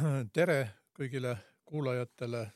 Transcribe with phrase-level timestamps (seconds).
[0.36, 0.58] tere
[0.96, 2.46] kõigile kuulajatele.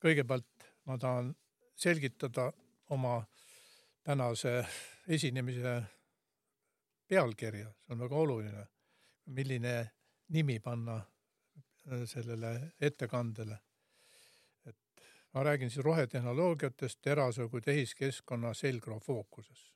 [0.00, 1.34] kõigepealt ma tahan
[1.76, 2.46] selgitada
[2.90, 3.20] oma
[4.02, 4.64] tänase
[5.08, 5.74] esinemise
[7.08, 8.66] pealkirja, see on väga oluline.
[9.26, 9.90] milline
[10.28, 13.58] nimi panna äh, sellele ettekandele.
[14.66, 14.76] et
[15.34, 19.72] ma räägin siis rohetehnoloogiatest terase kui tehiskeskkonna selgroo fookuses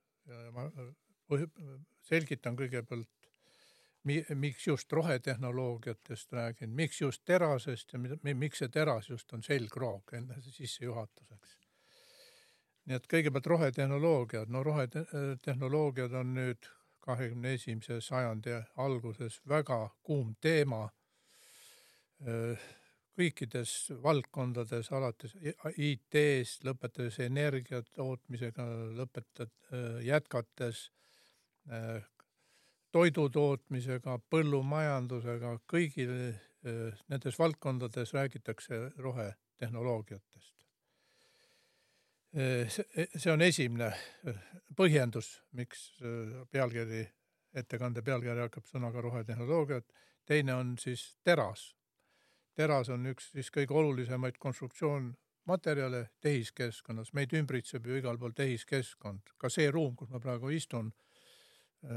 [0.52, 0.70] ma
[2.02, 3.08] selgitan kõigepealt
[4.04, 10.40] miks just rohetehnoloogiatest räägin, miks just terasest ja miks see teras just on selgroog enne
[10.40, 11.58] sissejuhatuseks.
[12.84, 16.68] nii et kõigepealt rohetehnoloogiad, no rohetehnoloogiad on nüüd
[17.00, 20.82] kahekümne esimese sajandi alguses väga kuum teema
[23.14, 25.36] kõikides valdkondades, alates
[25.76, 28.66] IT-st, lõpetades energia tootmisega,
[28.98, 29.52] lõpetad,
[30.04, 30.88] jätkates
[32.94, 40.52] toidu tootmisega, põllumajandusega, kõigil eh, nendes valdkondades räägitakse rohetehnoloogiatest.
[42.34, 44.38] Eh, see on esimene eh,
[44.78, 45.88] põhjendus, miks
[46.54, 47.02] pealkiri,
[47.54, 49.90] ettekande pealkiri hakkab sõnaga rohetehnoloogiat.
[50.26, 51.74] teine on siis teras.
[52.54, 59.48] teras on üks siis kõige olulisemaid konstruktsioonmaterjale tehiskeskkonnas, meid ümbritseb ju igal pool tehiskeskkond, ka
[59.48, 60.92] see ruum, kus ma praegu istun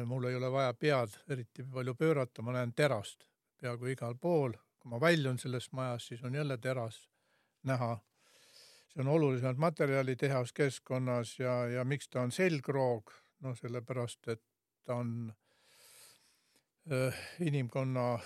[0.05, 3.23] mul ei ole vaja pead eriti palju pöörata, ma näen terast
[3.61, 4.53] peaaegu igal pool.
[4.79, 7.09] kui ma väljun sellest majast, siis on jälle teras
[7.63, 7.97] näha.
[8.87, 14.43] see on olulisemad materjali tehaskeskkonnas ja, ja miks ta on selgroog, noh, sellepärast et
[14.83, 15.33] ta on
[16.91, 18.19] äh, inimkonna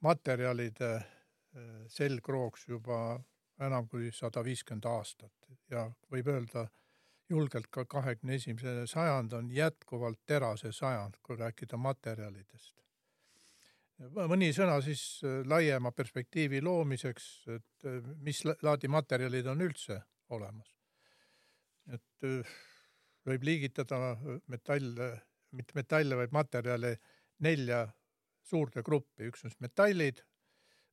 [0.00, 1.04] materjalide äh,
[1.86, 3.20] selgrooks juba
[3.60, 6.66] enam kui sada viiskümmend aastat ja võib öelda,
[7.30, 12.74] julgelt ka kahekümne esimene sajand on jätkuvalt terase sajand, kui rääkida materjalidest.
[14.32, 20.74] mõni sõna siis äh, laiema perspektiivi loomiseks, et äh, mis laadi materjalid on üldse olemas.
[21.92, 22.56] et äh,
[23.26, 25.10] võib liigitada metalle,
[25.52, 26.96] mitte metalle, vaid materjale
[27.38, 27.86] nelja
[28.42, 30.24] suurde gruppi, üks on siis metallid,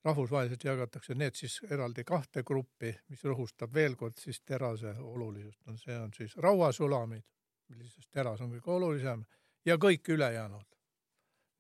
[0.06, 5.78] rahvusvaheliselt jagatakse need siis eraldi kahte gruppi, mis rõhustab veel kord siis terase olulisust, on
[5.78, 7.26] see on siis rauasulamid,
[7.70, 9.26] millisest teras on kõige olulisem
[9.66, 10.66] ja kõik ülejäänud.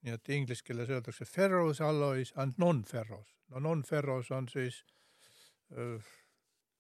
[0.02, 3.36] nii et inglise keeles öeldakse ferrous alloys and non-ferrous.
[3.50, 4.84] no non-ferrous on siis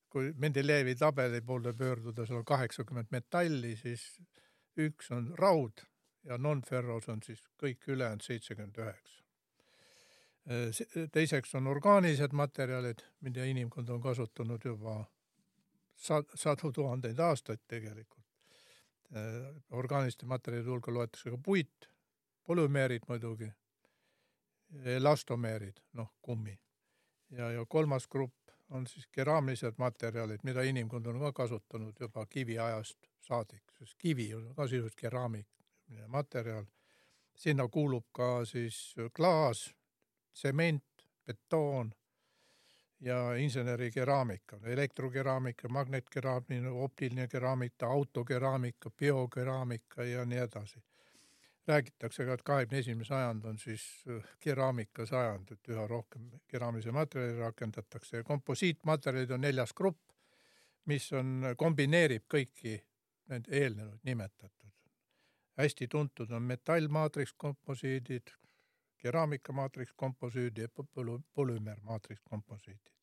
[0.09, 4.21] kui Mendelejevi tabeli poole pöörduda, seal on kaheksakümmend metalli, siis
[4.77, 5.83] üks on raud
[6.23, 9.26] ja non-ferrous on siis kõik ülejäänud seitsekümmend üheksa Äh,
[11.11, 15.03] teiseks on orgaanilised materjalid, mida inimkond on kasutanud juba
[16.35, 18.23] sadu tuhandeid aastaid tegelikult.
[19.15, 21.89] Äh, orgaaniliste materjalide hulka loetakse ka puit,
[22.43, 23.47] polümeerid muidugi,
[24.83, 26.59] elastomeerid, noh, kummi.
[27.31, 33.07] ja, ja kolmas grupp on siis keraamilised materjalid, mida inimkond on ka kasutanud juba kiviajast
[33.21, 36.65] saadik, sest kivi on ka sisuliselt keraamiline materjal.
[37.35, 39.75] sinna kuulub ka siis klaas
[40.37, 40.83] tsement,
[41.25, 41.91] betoon
[42.99, 50.83] ja insenerikeraamika, elektrokeraamika, magnetkeraamika, optiline keraamika, autokeraamika, biokeraamika ja nii edasi.
[51.67, 56.91] räägitakse ka, et kahekümne esimene sajand on siis äh, keraamika sajand, et üha rohkem keraamilisi
[56.95, 59.99] materjale rakendatakse ja komposiitmaterjalid on neljas grupp,
[60.85, 62.77] mis on, kombineerib kõiki
[63.33, 64.71] need eelnenud nimetatud.
[65.57, 67.35] hästi tuntud on metallmaatriks
[68.97, 70.67] komposiidid, keraamikamaatriks komposüüdi ja
[71.33, 72.93] polümeermaatriks komposiidid.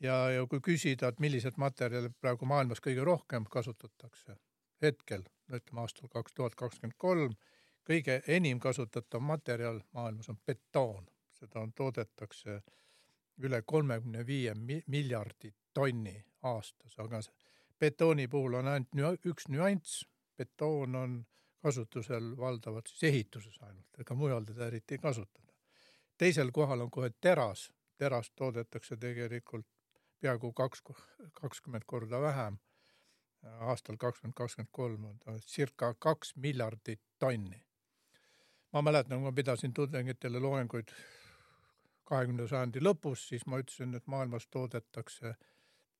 [0.00, 4.36] ja, ja kui küsida, et milliseid materjale praegu maailmas kõige rohkem kasutatakse
[4.82, 7.34] hetkel, ütleme aastal kaks tuhat kakskümmend kolm,
[7.84, 12.62] kõige enim kasutatav materjal maailmas on betoon, seda on, toodetakse
[13.38, 14.54] üle kolmekümne viie
[14.86, 17.20] miljardi tonni aastas, aga
[17.78, 20.04] betooni puhul on ainult üks nüanss,
[20.36, 21.26] betoon on
[21.62, 25.52] kasutusel valdavalt siis ehituses ainult, ega mujal teda eriti ei kasutata.
[26.18, 29.66] teisel kohal on kohe teras, terast toodetakse tegelikult
[30.20, 30.82] peaaegu kaks,
[31.40, 32.58] kakskümmend korda vähem.
[33.42, 37.64] aastal kakskümmend kakskümmend kolm on ta circa kaks miljardit tonni.
[38.72, 40.88] ma mäletan, kui ma pidasin tudengitele loenguid
[42.04, 45.34] kahekümnenda sajandi lõpus, siis ma ütlesin, et maailmas toodetakse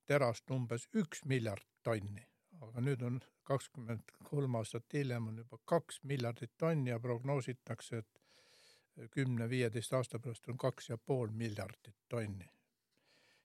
[0.07, 6.01] terast umbes üks miljard tonni aga nüüd on kakskümmend kolm aastat hiljem on juba kaks
[6.03, 12.49] miljardit tonni ja prognoositakse, et kümne-viieteist aasta pärast on kaks ja pool miljardit tonni.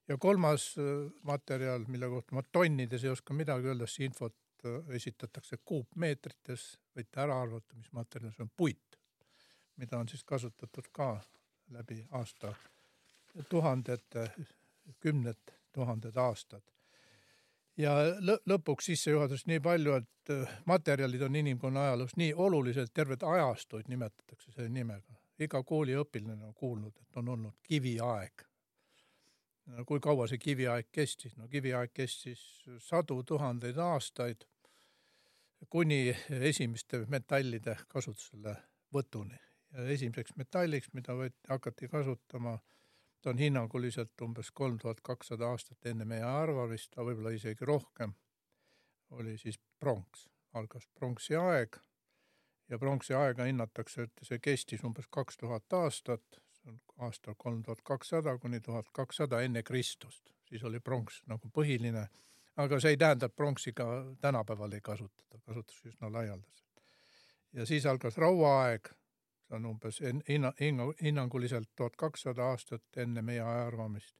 [0.08, 4.96] ja kolmas äh, materjal, mille kohta ma tonnides ei oska midagi öelda, sest infot äh,
[4.96, 6.66] esitatakse kuupmeetrites,
[6.96, 9.00] võite ära arvata, mis materjal see on, puit,
[9.76, 11.14] mida on siis kasutatud ka
[11.72, 12.54] läbi aasta
[13.50, 14.32] tuhandete,
[15.00, 16.64] kümned tuhanded aastad.
[17.82, 17.96] Ja
[18.48, 24.52] lõpuks sissejuhatus nii palju, et äh, materjalid on inimkonna ajaloos nii olulised, terved ajastuid nimetatakse
[24.52, 25.20] selle nimega.
[25.42, 28.46] iga kooliõpilane on kuulnud, et on olnud kiviaeg.
[29.88, 31.38] kui kaua see kiviaeg kestis?
[31.38, 32.42] no kiviaeg kestis
[32.78, 34.46] sadu tuhandeid aastaid
[35.70, 38.56] kuni esimeste metallide kasutusele
[38.94, 39.38] võtuni.
[39.72, 42.58] esimeseks metalliks, mida võeti, hakati kasutama,
[43.22, 48.14] ta on hinnanguliselt umbes kolm tuhat kakssada aastat enne meie arvamist, aga võib-olla isegi rohkem,
[49.12, 50.28] oli siis pronks.
[50.54, 51.78] algas pronksi aeg
[52.70, 57.64] ja pronksi aega hinnatakse, et see kestis umbes kaks tuhat aastat, see on aastal kolm
[57.64, 62.08] tuhat kakssada kuni tuhat kakssada enne Kristust, siis oli pronks nagu põhiline
[62.56, 63.86] aga see ei tähenda, et pronksi ka
[64.22, 66.84] tänapäeval ei kasutata, kasutatakse üsna laialdaselt.
[67.54, 68.90] ja siis algas rauaaeg,
[69.52, 70.00] see on umbes
[70.30, 70.54] hinna,
[71.04, 74.16] hinnanguliselt tuhat kakssada aastat enne meie ajaarvamist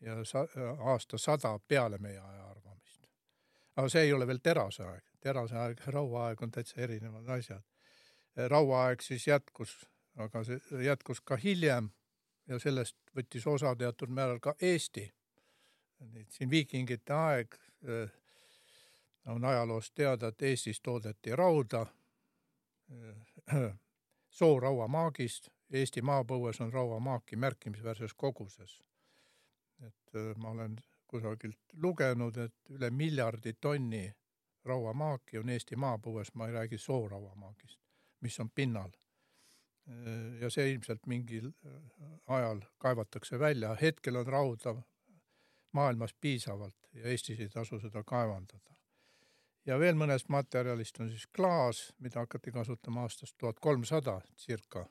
[0.00, 0.46] ja sa,
[0.78, 3.06] aasta sada peale meie ajaarvamist.
[3.76, 7.62] aga see ei ole veel teraseaeg, teraseaeg ja rauaaeg on täitsa erinevad asjad.
[8.48, 9.76] rauaaeg siis jätkus,
[10.16, 11.90] aga see jätkus ka hiljem
[12.48, 15.12] ja sellest võttis osa teatud määral ka Eesti
[16.00, 17.54] nüüd siin viikingite aeg
[17.88, 18.10] äh,
[19.26, 21.86] on ajaloost teada, et Eestis toodeti rauda
[23.52, 23.70] äh,
[24.32, 25.48] soorauamaagist.
[25.72, 28.82] Eesti maapõues on rauamaaki märkimisväärses koguses.
[29.82, 30.76] et ma olen
[31.06, 34.12] kusagilt lugenud, et üle miljardi tonni
[34.64, 37.80] rauamaaki on Eesti maapõues, ma ei räägi soorauamaagist,
[38.20, 38.90] mis on pinnal.
[40.40, 41.48] ja see ilmselt mingil
[42.26, 44.76] ajal kaevatakse välja, hetkel on rauda
[45.72, 48.76] maailmas piisavalt ja Eestis ei tasu seda kaevandada.
[49.66, 54.86] Ja veel mõnest materjalist on siis klaas, mida hakati kasutama aastast tuhat kolmsada circa.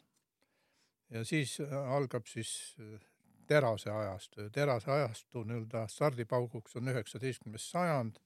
[1.10, 3.00] ja siis äh, algab siis äh,
[3.48, 8.20] terase ajastu ja terase ajastu nii-öelda stardipauguks on üheksateistkümnes sajand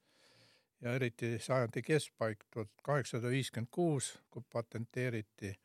[0.81, 5.55] ja eriti sajandi keskpaik tuhat kaheksasada viiskümmend kuus, kui patenteeriti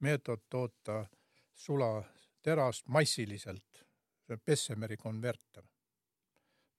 [0.00, 1.04] meetod toota
[1.54, 3.84] sulaterast massiliselt,
[4.26, 5.64] see Bessemeri konverter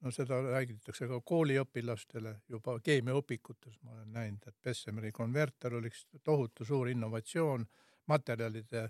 [0.04, 6.06] no seda räägitakse ka kooliõpilastele juba keemiaõpikutes, ma olen näinud, et Bessemeri konverter oli üks
[6.24, 7.66] tohutu suur innovatsioon
[8.12, 8.90] materjalide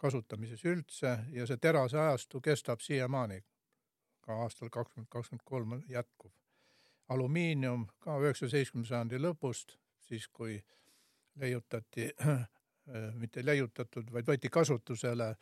[0.00, 3.44] kasutamises üldse ja see terase ajastu kestab siiamaani.
[4.20, 6.30] ka aastal kakskümmend kakskümmend kolm jätkuv.
[7.08, 10.64] alumiinium ka üheksateistkümnenda sajandi lõpust, siis kui
[11.36, 12.10] leiutati
[13.20, 15.38] mitte leiutatud, vaid võeti kasutusele äh,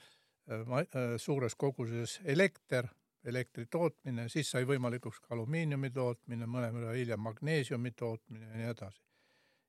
[0.50, 2.88] äh, suures koguses elekter
[3.26, 9.02] elektri tootmine, siis sai võimalikuks ka alumiiniumi tootmine, mõnevõrra hiljem magneesiumi tootmine ja nii edasi.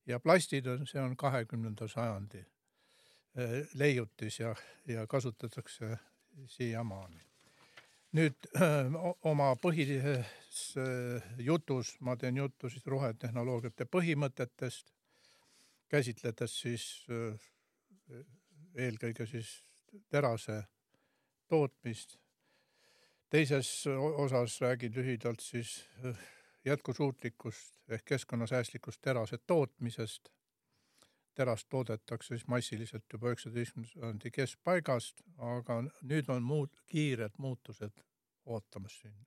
[0.06, 4.56] ja plastid on, see on kahekümnenda sajandi eh, leiutis ja,
[4.88, 5.98] ja kasutatakse
[6.46, 7.22] siiamaani.
[8.18, 8.50] nüüd
[9.32, 14.94] oma põhilises eh, jutus ma teen juttu siis rohetehnoloogiate põhimõtetest,
[15.90, 18.22] käsitledes siis eh,
[18.76, 19.58] eelkõige siis
[20.10, 20.62] terase
[21.48, 22.20] tootmist
[23.30, 23.70] teises
[24.16, 26.18] osas räägin lühidalt siis äh,
[26.66, 30.30] jätkusuutlikust ehk keskkonnasäästlikust terase tootmisest.
[31.38, 38.00] terast toodetakse siis massiliselt juba üheksateistkümnenda sajandi keskpaigast, aga nüüd on muud kiired muutused
[38.46, 39.20] ootamas siin.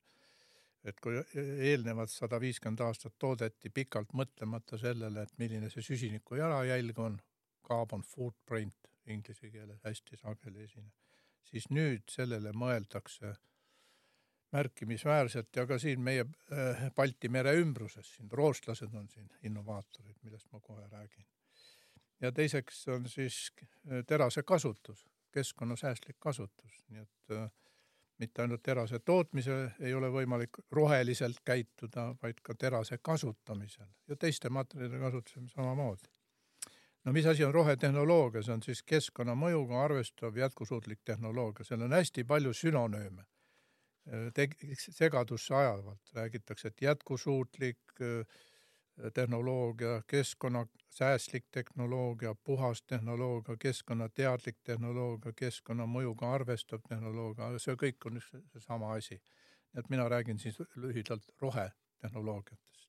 [0.85, 1.15] et kui
[1.69, 7.21] eelnevad sada viiskümmend aastat toodeti pikalt mõtlemata sellele, et milline see süsiniku jalajälg on,
[7.69, 10.93] carbon footprint inglise keeles hästi sageli esineb,
[11.45, 13.35] siis nüüd sellele mõeldakse
[14.53, 18.31] märkimisväärselt ja ka siin meie äh, Balti mere ümbruses, siin.
[18.33, 21.27] Rootslased on siin innovaatorid, millest ma kohe räägin.
[22.21, 27.51] ja teiseks on siis äh, terase kasutus, keskkonnasäästlik kasutus, nii et äh,
[28.19, 34.51] mitte ainult terase tootmisel ei ole võimalik roheliselt käituda, vaid ka terase kasutamisel ja teiste
[34.51, 36.09] materjalide kasutusel samamoodi.
[37.05, 42.25] no mis asi on rohetehnoloogia, see on siis keskkonnamõjuga arvestav jätkusuutlik tehnoloogia, seal on hästi
[42.25, 43.25] palju sünonüüme
[44.91, 48.01] segadusse ajavalt, räägitakse, et jätkusuutlik
[49.15, 58.93] tehnoloogia, keskkonnasäästlik tehnoloogia, puhas tehnoloogia, keskkonnateadlik tehnoloogia, keskkonnamõjuga arvestav tehnoloogia, see kõik on üks seesama
[58.93, 59.21] asi.
[59.75, 62.89] et mina räägin siis lühidalt rohetehnoloogiatest.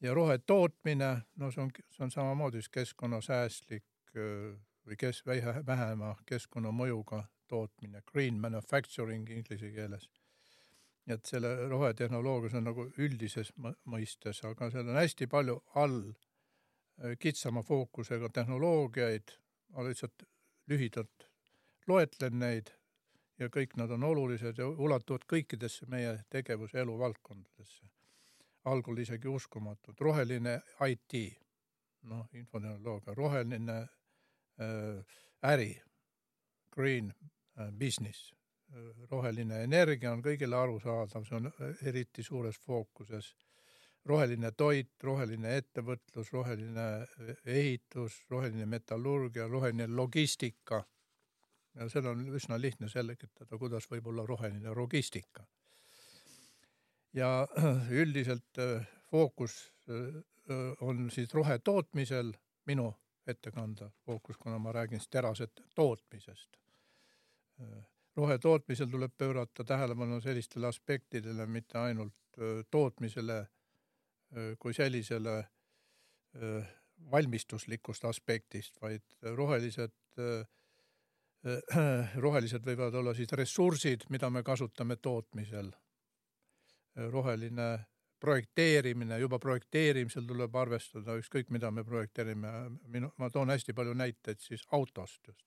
[0.00, 3.84] ja rohetootmine, no see on, see on samamoodi siis keskkonnasäästlik
[4.86, 5.22] või kes
[5.66, 10.08] vähema keskkonnamõjuga tootmine, green manufacturing inglise keeles.
[11.10, 17.64] et selle rohetehnoloogias on nagu üldises mõistes, aga seal on hästi palju all äh, kitsama
[17.66, 19.32] fookusega tehnoloogiaid,
[19.74, 20.22] ma lihtsalt
[20.70, 21.26] lühidalt
[21.90, 22.70] loetlen neid
[23.40, 27.88] ja kõik nad on olulised ja ulatuvad kõikidesse meie tegevuse eluvaldkondadesse.
[28.64, 31.14] algul isegi uskumatud, roheline IT,
[32.02, 33.78] noh, infotehnoloogia, roheline
[34.60, 35.82] äh, äri,
[36.70, 37.14] green
[37.78, 38.34] business,
[39.10, 41.50] roheline energia on kõigile arusaadav, see on
[41.82, 43.34] eriti suures fookuses.
[44.04, 47.06] roheline toit, roheline ettevõtlus, roheline
[47.44, 50.84] ehitus, roheline metallurgia, roheline logistika
[51.74, 55.46] ja seda on üsna lihtne selgitada, kuidas võib olla roheline logistika.
[57.12, 57.46] ja
[58.02, 60.22] üldiselt äh, fookus äh,
[60.80, 62.32] on siis rohetootmisel,
[62.66, 62.92] minu
[63.26, 66.56] ettekande fookus, kuna ma räägin siis terase tootmisest.
[68.16, 72.40] Rohetootmisel tuleb pöörata tähelepanu sellistele aspektidele, mitte ainult
[72.70, 73.46] tootmisele
[74.58, 75.36] kui sellisele
[77.10, 79.02] valmistuslikust aspektist, vaid
[79.36, 79.94] rohelised
[82.24, 85.70] rohelised võivad olla siis ressursid, mida me kasutame tootmisel.
[87.10, 87.70] Roheline
[88.20, 92.50] projekteerimine, juba projekteerimisel tuleb arvestada ükskõik, mida me projekteerime.
[92.92, 95.46] minu, ma toon hästi palju näiteid siis autost just.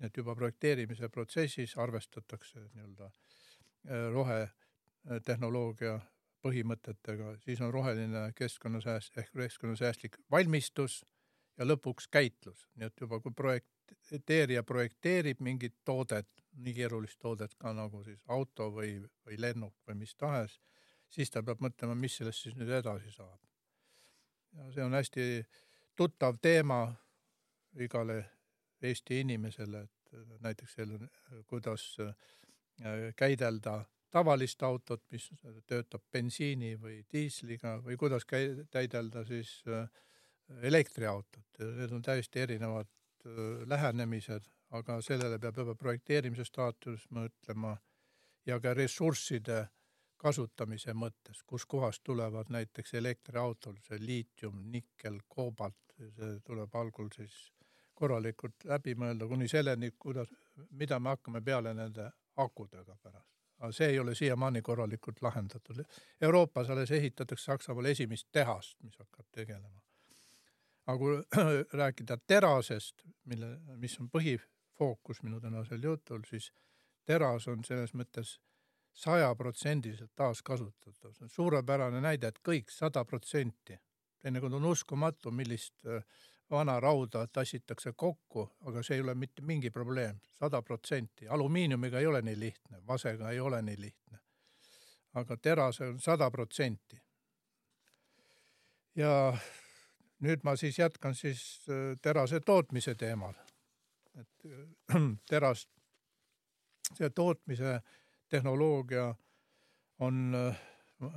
[0.00, 5.98] Et juba projekteerimise protsessis arvestatakse nii-öelda äh, rohetehnoloogia
[6.40, 11.02] põhimõtetega, siis on roheline keskkonnasääst ehk keskkonnasäästlik valmistus
[11.58, 17.74] ja lõpuks käitlus, nii et juba kui projekteerija projekteerib mingit toodet, nii keerulist toodet ka
[17.76, 20.56] nagu siis auto või, või lennuk või mis tahes,
[21.12, 23.38] siis ta peab mõtlema, mis sellest siis nüüd edasi saab.
[24.56, 25.24] ja see on hästi
[25.96, 26.86] tuttav teema
[27.76, 28.24] igale
[28.82, 31.08] Eesti inimesele, et näiteks selline,
[31.46, 32.14] kuidas äh,
[33.16, 35.28] käidelda tavalist autot, mis
[35.66, 39.84] töötab bensiini või diisliga või kuidas käidelda siis äh,
[40.62, 42.88] elektriautot, need on täiesti erinevad
[43.68, 47.74] lähenemised, aga sellele peab juba projekteerimise staatuses mõtlema
[48.46, 49.66] ja ka ressursside
[50.20, 57.36] kasutamise mõttes, kuskohast tulevad näiteks elektriautol see liitium, nikkel, koobalt, see tuleb algul siis
[58.00, 60.32] korralikult läbi mõelda kuni selleni, kuidas,
[60.70, 63.28] mida me hakkame peale nende akudega pärast.
[63.60, 65.84] aga see ei ole siiamaani korralikult lahendatud.
[66.20, 69.80] Euroopas alles ehitatakse Saksamaal esimest tehast, mis hakkab tegelema
[70.90, 71.16] aga kui
[71.82, 76.50] rääkida terasest, mille, mis on põhifookus minu tänasel jutul, siis
[77.06, 78.38] teras on selles mõttes
[79.00, 83.78] sajaprotsendiliselt taaskasutatav, see on suurepärane näide, et kõik sada protsenti.
[84.20, 86.04] teinekord on uskumatu, millist äh,
[86.50, 91.28] vana rauda tassitakse kokku, aga see ei ole mitte mingi probleem, sada protsenti.
[91.28, 94.18] alumiiniumiga ei ole nii lihtne, vasega ei ole nii lihtne.
[95.14, 97.02] aga terase on sada protsenti.
[98.96, 99.36] ja
[100.20, 103.34] nüüd ma siis jätkan siis äh, terase tootmise teemal.
[104.20, 105.70] et äh, terast,
[106.94, 107.80] see tootmise
[108.28, 109.14] tehnoloogia
[109.98, 110.60] on, äh,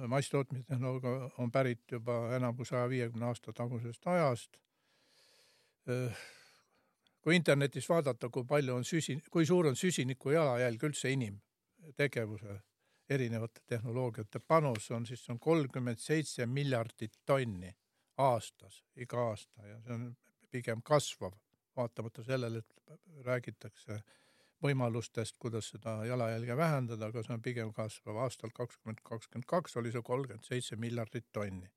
[0.07, 4.62] masstootmise tehnoloogia on pärit juba enam kui saja viiekümne aasta tagusest ajast.
[7.23, 12.59] Kui internetis vaadata, kui palju on süsi, kui suur on süsiniku jalajälg üldse inimtegevuse
[13.09, 17.73] erinevate tehnoloogiate panus on, siis on kolmkümmend seitse miljardit tonni
[18.17, 20.09] aastas, iga aasta ja see on
[20.51, 21.33] pigem kasvav,
[21.75, 23.99] vaatamata sellele, et räägitakse
[24.63, 28.21] võimalustest, kuidas seda jalajälge vähendada, aga see on pigem kasvav.
[28.25, 31.71] aastal kakskümmend kakskümmend kaks oli see kolmkümmend seitse miljardit tonni.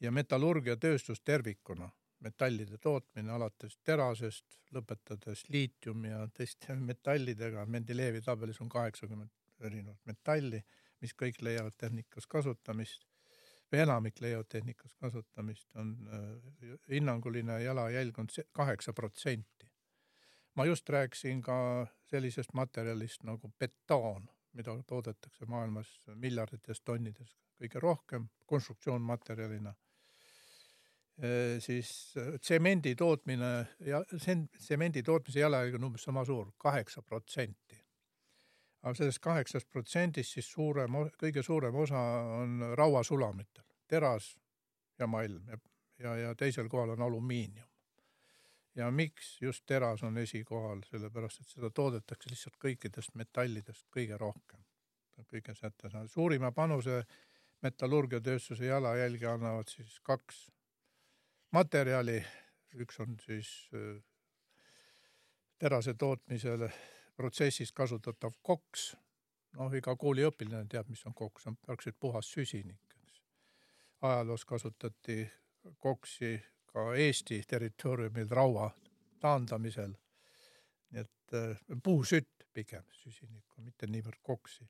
[0.00, 1.88] ja metallurgiatööstus tervikuna,
[2.26, 10.60] metallide tootmine alates terasest, lõpetades liitiumi ja teiste metallidega, Mendelejevi tabelis on kaheksakümmend erinevat metalli,
[11.00, 13.06] mis kõik leiavad tehnikas kasutamist
[13.72, 19.70] või enamik leiavad tehnikas kasutamist, on äh, hinnanguline jalajälg on kaheksa protsenti.
[20.54, 28.28] ma just rääkisin ka sellisest materjalist nagu betoon, mida toodetakse maailmas miljardites tonnides kõige rohkem
[28.46, 29.74] konstruktsioonmaterjalina.
[31.64, 34.02] Siis äh, tsemendi tootmine ja
[34.58, 37.86] tsemendi tootmise jalajälg on umbes sama suur, kaheksa protsenti
[38.86, 42.00] aga sellest kaheksast protsendist siis suurem, kõige suurem osa
[42.38, 44.28] on rauasulamitel, teras
[45.00, 45.58] ja malm ja,
[46.02, 47.66] ja, ja teisel kohal on alumiinium.
[48.76, 54.60] ja miks just teras on esikohal, sellepärast et seda toodetakse lihtsalt kõikidest metallidest kõige rohkem.
[55.32, 57.02] kõige säte, suurima panuse
[57.62, 60.44] metallurgiatööstuse jalajälge annavad siis kaks
[61.56, 62.18] materjali,
[62.82, 63.96] üks on siis äh,
[65.58, 66.68] terase tootmisele
[67.16, 68.90] protsessis kasutatav koks,
[69.56, 72.82] noh, iga kooliõpilane teab, mis on koks, on praktiliselt puhas süsinik.
[74.02, 75.30] ajaloos kasutati
[75.80, 76.36] koksi
[76.72, 78.70] ka Eesti territooriumil raua
[79.20, 79.94] taandamisel.
[80.90, 84.68] nii et äh, puusütt pigem süsinikku, mitte niivõrd koksi.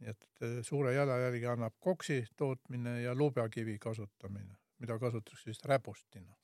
[0.00, 6.36] nii et äh, suure jalajälge annab koksi tootmine ja lubjakivi kasutamine, mida kasutatakse siis räbustina.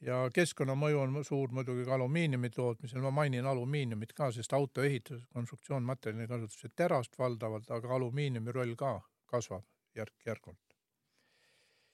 [0.00, 6.28] ja keskkonnamõju on suur muidugi ka alumiiniumi tootmisel, ma mainin alumiiniumit ka, sest autoehituses konstruktsioonmaterjali
[6.30, 9.66] kasutatakse terast valdavalt, aga alumiiniumi roll ka kasvab
[9.98, 10.68] järk-järgult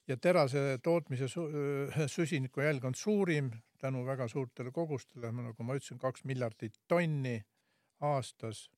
[0.08, 1.28] ja terase tootmise
[2.06, 7.40] süsiniku jälg on suurim tänu väga suurtele kogustele, nagu ma ütlesin, kaks miljardit tonni
[8.00, 8.70] aastas.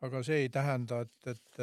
[0.00, 1.58] aga see ei tähenda, et, et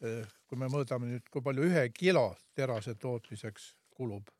[0.00, 4.30] kui me mõõdame nüüd, kui palju ühe kilo terase tootmiseks kulub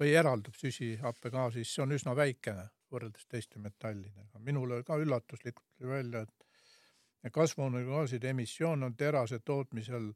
[0.00, 4.40] või eraldub süsihappegaasi, siis see on üsna väikene võrreldes teiste metallidega.
[4.40, 10.12] minule ka üllatuslikult tuli välja, et kasvuhoonegaaside emissioon on terase tootmisel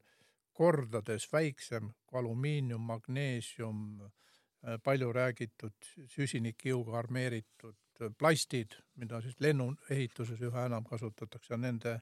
[0.53, 7.77] kordades väiksem kui alumiinium, magneesium, äh, palju räägitud süsinikkiuga armeeritud
[8.17, 12.01] plastid, mida siis lennuehituses üha enam kasutatakse nende äh,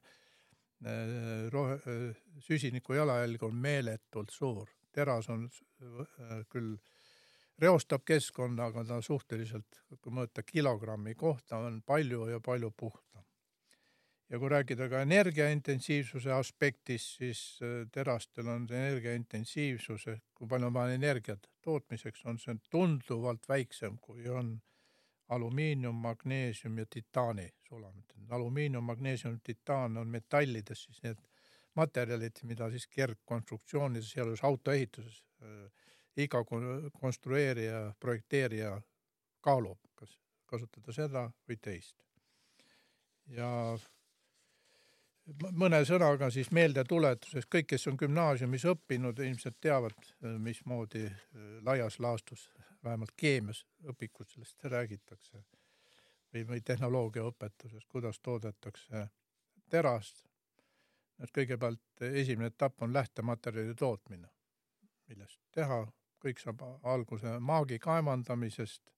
[1.52, 1.78] rohe,
[2.44, 4.68] süsiniku jalajälg on meeletult suur.
[4.92, 5.48] teras on
[6.48, 6.76] küll,
[7.60, 13.06] reostab keskkonda, aga ta suhteliselt, kui mõõta kilogrammi kohta, on palju ja palju puhtam
[14.30, 20.74] ja kui rääkida ka energiaintensiivsuse aspektist, siis äh, terastel on energiaintensiivsus ehk kui palju on
[20.74, 24.56] vaja energiat tootmiseks, on see tunduvalt väiksem, kui on
[25.28, 28.04] alumiinium, magneesium ja titaani sulamid.
[28.30, 31.18] alumiinium, magneesium, titaan on metallides siis need
[31.74, 35.70] materjalid, mida siis kergkonstruktsioonides, sealjuures autoehituses äh,
[36.16, 36.44] iga
[37.00, 38.80] konstrueerija, projekteerija
[39.40, 40.16] kaalub, kas
[40.46, 41.96] kasutada seda või teist.
[43.26, 43.50] ja
[45.52, 51.16] mõne sõnaga siis meeldetuletuseks, kõik, kes on gümnaasiumis õppinud, ilmselt teavad, mismoodi äh,
[51.66, 52.48] laias laastus,
[52.86, 55.42] vähemalt keemias õpikus sellest räägitakse
[56.32, 59.08] või, või tehnoloogiaõpetuses, kuidas toodetakse
[59.70, 60.24] terast.
[61.22, 64.28] et kõigepealt esimene etapp on lähtematerjali tootmine,
[65.08, 65.86] millest teha,
[66.20, 68.92] kõik saab alguse maagi kaevandamisest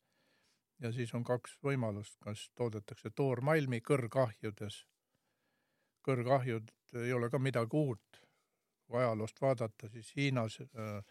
[0.83, 4.83] ja siis on kaks võimalust, kas toodetakse toormalmi kõrgahjudes
[6.09, 8.25] kõrgahjud ei ole ka midagi uut.
[8.89, 11.05] kui ajaloost vaadata, siis Hiinas äh,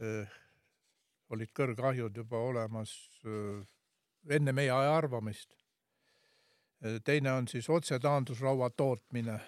[0.00, 0.36] äh,
[1.30, 2.92] olid kõrgahjud juba olemas
[4.30, 5.54] enne meie arvamist.
[7.04, 9.38] Teine on siis otsetaandusraua tootmine.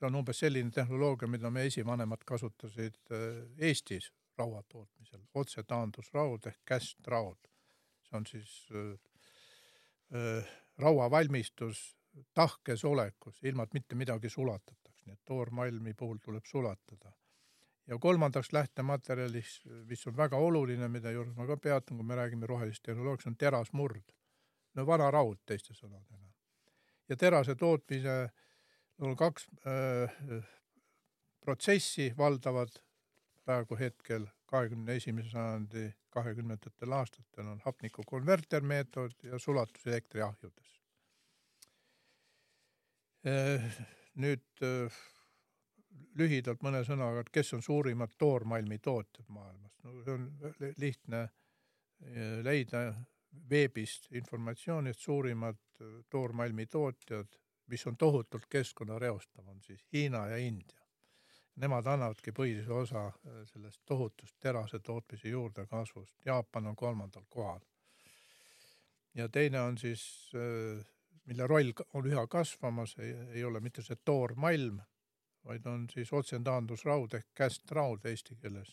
[0.00, 2.96] see on umbes selline tehnoloogia, mida meie esivanemad kasutasid
[3.58, 7.48] Eestis raua tootmisel, otsetaandusraud ehk kästraud.
[8.02, 8.54] see on siis
[10.78, 11.96] rauavalmistus
[12.34, 17.12] tahkes olekus, ilma et mitte midagi sulatataks, nii et toormalmi puhul tuleb sulatada.
[17.90, 22.46] Ja kolmandaks lähtematerjalis, mis on väga oluline, mida juures ma ka peatun, kui me räägime
[22.46, 24.14] rohelisest tehnoloogiast, on terasmurd.
[24.74, 26.30] no vana raud teiste sõnadega.
[27.08, 28.18] ja terase tootmise
[28.98, 30.44] on kaks äh,
[31.40, 32.82] protsessi valdavad
[33.44, 40.80] praegu hetkel kahekümne esimese sajandi kahekümnendatel aastatel on hapnikukonvertermeetod ja sulatuselektriahjudes
[43.22, 43.60] Äh,
[44.16, 44.88] nüüd äh,
[46.18, 49.72] lühidalt mõne sõnaga, et kes on suurimad toormalmi tootjad maailmas.
[49.84, 50.26] no see on
[50.76, 52.92] lihtne äh, leida
[53.50, 55.58] veebist informatsiooni, et suurimad
[56.10, 57.38] toormalmi tootjad,
[57.70, 60.80] mis on tohutult keskkonda reostav, on siis Hiina ja India.
[61.56, 63.04] Nemad annavadki põhilise osa
[63.52, 66.16] sellest tohutust terase tootmise juurdekasvust.
[66.24, 67.60] Jaapan on kolmandal kohal.
[69.14, 70.32] ja teine on siis
[71.30, 72.96] mille roll on üha kasvamas,
[73.30, 74.80] ei ole mitte see toormalm,
[75.44, 78.72] vaid on siis otsetaandusraud ehk kästraud eesti keeles,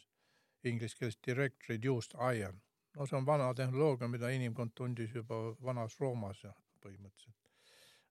[0.63, 2.61] inglise keeles direct reduced iron.
[2.95, 6.53] no see on vana tehnoloogia, mida inimkond tundis juba vanas Roomas ja
[6.85, 7.51] põhimõtteliselt.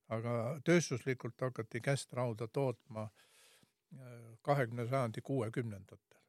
[0.08, 6.20] aga tööstuslikult hakati kästrauda tootma äh, kahekümne sajandi kuuekümnendatel.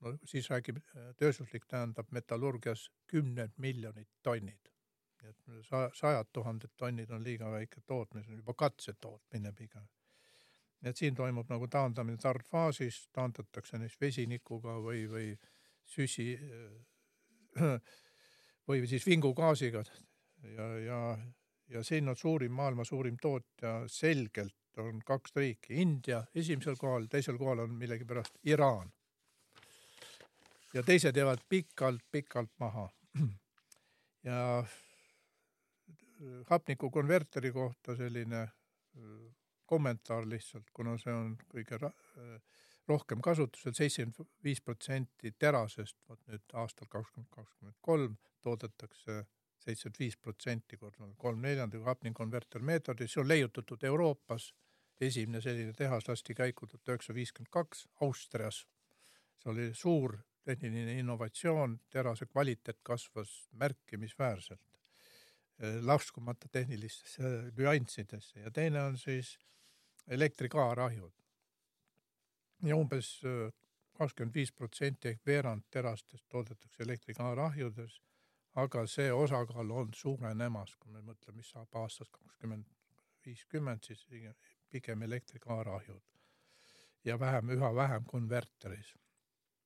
[0.00, 4.72] no siis räägib, äh, tööstuslik tähendab metallurgias kümned miljonid tonnid
[5.26, 9.86] nii et sa-, sajad tuhanded tonnid on liiga väike tootmine, see on juba katsetootmine pigem.
[10.82, 15.30] Et siin toimub nagu taandamine tardfaasis, taandatakse neist vesinikuga või, või
[15.84, 16.34] süsi
[18.68, 19.82] või siis vingugaasiga
[20.42, 21.00] ja, ja,
[21.68, 27.38] ja siin on suurim, maailma suurim tootja selgelt on kaks riiki, India esimesel kohal, teisel
[27.38, 28.92] kohal on millegipärast Iraan.
[30.74, 32.88] ja teised jäävad pikalt-pikalt maha.
[34.28, 34.64] ja
[36.50, 38.48] hapnikukonverteri kohta selline
[39.66, 42.36] kommentaar lihtsalt, kuna see on kõige äh,
[42.88, 49.24] rohkem kasutusel, seitsekümmend viis protsenti terasest, vot nüüd aastal kakskümmend kakskümmend kolm toodetakse
[49.64, 54.54] seitsekümmend viis protsenti korda kolm neljandikku hapnikonverter meetodis, see on leiutatud Euroopas.
[55.00, 58.66] esimene selline tehas lasti käiku tuhat üheksasada viiskümmend kaks Austrias.
[59.36, 64.62] see oli suur tehniline innovatsioon, terase kvaliteet kasvas märkimisväärselt,
[65.82, 67.22] laskumata tehnilistesse
[67.56, 69.38] nüanssidesse ja teine on siis
[70.06, 71.12] elektrikaarahjud.
[72.62, 73.20] ja umbes
[73.96, 78.00] kakskümmend viis protsenti ehk veerand terastest toodetakse elektrikaarahjudes,
[78.54, 82.66] aga see osakaal on suurenemas, kui me mõtleme, mis saab aastast kakskümmend
[83.26, 84.06] viiskümmend, siis
[84.70, 86.02] pigem elektrikaarahjud
[87.06, 88.94] ja vähem, üha vähem konverteris.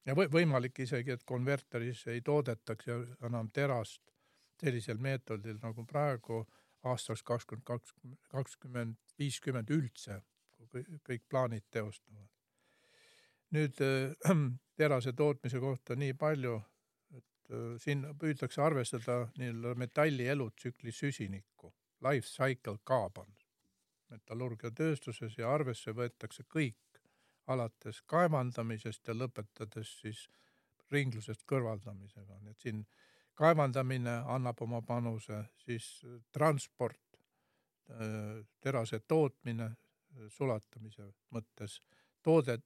[0.07, 2.89] ja või, võimalik isegi, et konverteris ei toodetaks
[3.27, 4.03] enam terast
[4.61, 6.45] sellisel meetodil nagu praegu
[6.83, 10.21] aastaks kakskümmend kakskümmend, kakskümmend viiskümmend üldse,
[10.71, 12.29] kui kõik plaanid teostuvad.
[13.57, 14.15] Nüüd äh,
[14.81, 16.57] terase tootmise kohta nii palju,
[17.17, 21.75] et äh, siin püütakse arvestada nii-öelda metalli elutsükli süsinikku,
[22.07, 23.35] life cycle carbon.
[24.11, 27.01] Metallurgiatööstuses ja arvesse võetakse kõik
[27.51, 30.25] alates kaevandamisest ja lõpetades siis
[30.91, 32.81] ringlusest kõrvaldamisega, nii et siin
[33.41, 35.87] kaevandamine annab oma panuse, siis
[36.33, 37.01] transport,
[37.91, 39.71] äh, terase tootmine
[40.29, 41.81] sulatamise mõttes
[42.23, 42.65] toodet,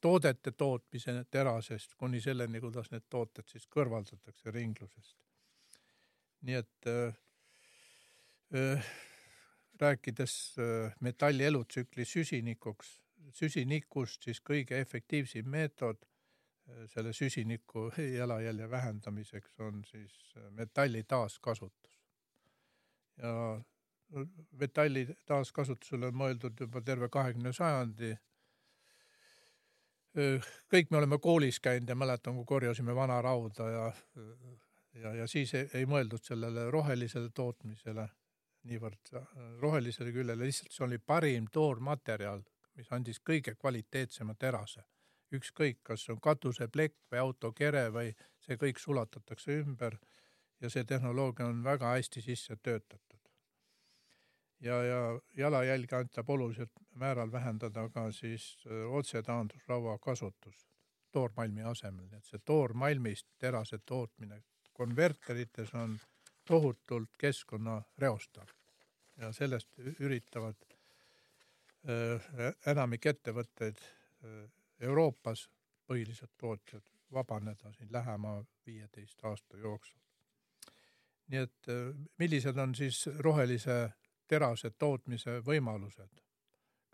[0.00, 5.16] toodete tootmise terasest kuni selleni, kuidas need tooted siis kõrvaldatakse ringlusest.
[6.46, 7.14] nii et äh,
[9.80, 13.00] rääkides äh, metalli elutsükli süsinikuks,
[13.34, 16.15] süsinikust, siis kõige efektiivsem meetod äh,
[16.86, 22.00] selle süsiniku jalajälje vähendamiseks on siis metalli taaskasutus.
[23.22, 23.60] ja
[24.50, 28.16] metalli taaskasutusele on mõeldud juba terve kahekümne sajandi
[30.72, 33.92] kõik me oleme koolis käinud ja mäletan, kui korjasime vana rauda ja,
[34.94, 38.08] ja, ja siis ei, ei mõeldud sellele rohelisele tootmisele
[38.66, 39.12] niivõrd
[39.60, 42.42] rohelisele küljele, lihtsalt see oli parim toormaterjal,
[42.76, 44.82] mis andis kõige kvaliteetsema terase.
[45.32, 48.12] Ükskõik, kas on katuseplekk või autokere või
[48.44, 49.98] see kõik sulatatakse ümber
[50.60, 53.20] ja see tehnoloogia on väga hästi sisse töötatud.
[54.60, 55.00] Ja, ja
[55.36, 60.66] jalajälge aitab oluliselt määral vähendada ka siis otsetaandusraua kasutus
[61.12, 64.42] toormalmi asemel, nii et see toormalmist terase tootmine
[64.76, 65.98] konverterites on
[66.46, 68.48] tohutult keskkonna reostav
[69.20, 70.66] ja sellest üritavad
[71.88, 72.26] äh,
[72.72, 74.42] enamik ettevõtteid äh,
[74.80, 75.48] Euroopas,
[75.86, 80.00] põhilised tootjad, vabaneda siin lähema viieteist aasta jooksul.
[81.26, 83.90] nii et äh, millised on siis rohelise
[84.26, 86.22] terase tootmise võimalused.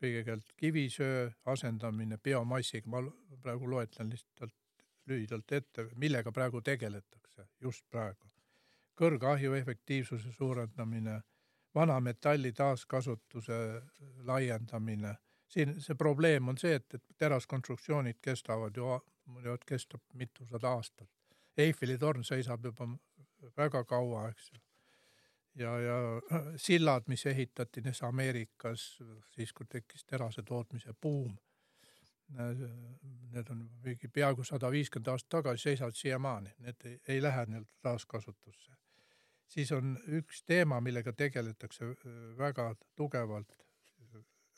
[0.02, 3.02] kõigepealt kivisöö asendamine biomassiga, ma
[3.42, 4.54] praegu loetlen lihtsalt
[5.06, 8.28] lühidalt ette, millega praegu tegeletakse just praegu.
[8.98, 11.20] kõrgahju efektiivsuse suurendamine,
[11.74, 13.82] vana metalli taaskasutuse
[14.28, 15.14] laiendamine,
[15.52, 18.98] siin see probleem on see, et, et teraskonstruktsioonid kestavad ju,
[19.36, 21.08] võivad kesta mitusada aastat.
[21.60, 22.88] Eiffeli torn seisab juba
[23.56, 24.62] väga kaua, eks ju
[25.54, 25.96] ja, ja
[26.56, 28.98] sillad, mis ehitati näiteks Ameerikas
[29.30, 31.36] siis, kui tekkis terase tootmise buum.
[33.32, 37.82] Need on mingi peaaegu sada viiskümmend aastat tagasi, seisavad siiamaani, need ei, ei lähe nii-öelda
[37.82, 38.72] taaskasutusse.
[39.52, 41.84] siis on üks teema, millega tegeletakse
[42.38, 43.61] väga tugevalt,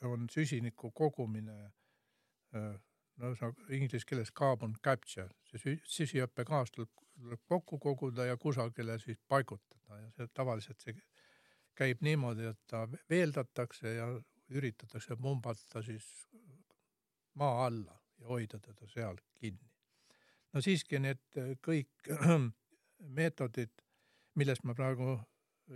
[0.03, 1.73] on süsiniku kogumine
[3.17, 3.35] no
[3.69, 10.11] inglise keeles carbon capture, see süsihappegaas tuleb, tuleb kokku koguda ja kusagile siis paigutada ja
[10.17, 10.97] see tavaliselt see
[11.79, 14.09] käib niimoodi, et ta veeldatakse ja
[14.55, 16.09] üritatakse pumbata siis
[17.35, 19.71] maa alla ja hoida teda seal kinni.
[20.53, 22.11] no siiski need kõik
[23.19, 23.73] meetodid,
[24.35, 25.17] millest ma praegu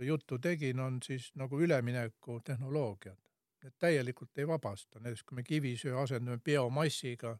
[0.05, 3.28] juttu tegin, on siis nagu üleminekutehnoloogiad
[3.63, 7.37] need täielikult ei vabasta, näiteks kui me kivisöe asendame biomassiga,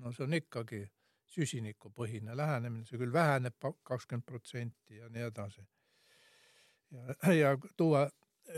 [0.00, 0.82] no see on ikkagi
[1.32, 5.64] süsinikupõhine lähenemine, see küll väheneb kakskümmend protsenti ja nii edasi.
[6.92, 8.08] ja, ja tuua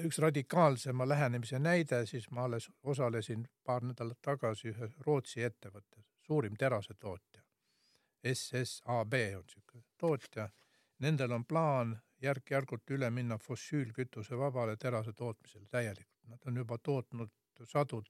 [0.03, 6.57] üks radikaalsema lähenemise näide, siis ma alles osalesin paar nädalat tagasi ühes Rootsi ettevõttes, suurim
[6.59, 7.43] terasetootja.
[8.33, 10.49] SSAB on niisugune tootja,
[10.99, 17.31] nendel on plaan järk-järgult üle minna fossiilkütuse vabale terase tootmisele täielikult Nad on juba tootnud
[17.65, 18.03] sadu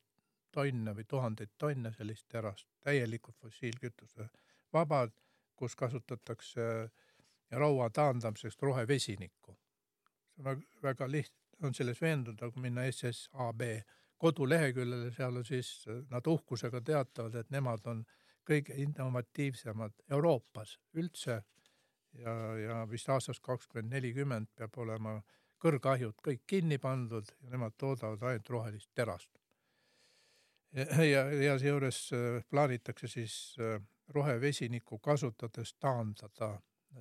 [0.54, 4.28] tonne või tuhandeid tonne sellist terast, täielikult fossiilkütuse
[4.72, 5.12] vabad,
[5.56, 6.66] kus kasutatakse
[7.50, 9.56] raua taandamiseks rohevesinikku.
[10.34, 13.62] see on väga lihtne, on selles veenduda, kui minna SSAB
[14.18, 18.04] koduleheküljele, seal on siis, nad uhkusega teatavad, et nemad on
[18.48, 21.42] kõige innovatiivsemad Euroopas üldse
[22.18, 25.20] ja, ja vist aastast kakskümmend nelikümmend peab olema
[25.62, 29.30] kõrgahjud kõik kinni pandud ja nemad toodavad ainult rohelist terast.
[31.12, 33.78] ja, ja, seejuures äh, plaanitakse siis äh,
[34.14, 36.56] rohevesinikku kasutades taandada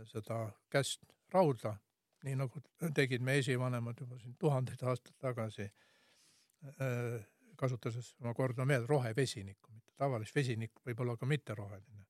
[0.10, 1.76] seda käst rauda,
[2.24, 2.62] nii nagu
[2.96, 5.68] tegid meie esivanemad juba siin tuhandeid aastaid tagasi,
[6.70, 7.26] äh,
[7.58, 12.06] kasutades, ma kordan veel, rohevesinikku, mitte tavalist vesinikku, võib-olla ka mitteroheline.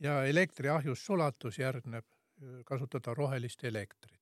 [0.00, 2.04] ja elektriahjus sulatus järgneb
[2.68, 4.15] kasutada rohelist elektrit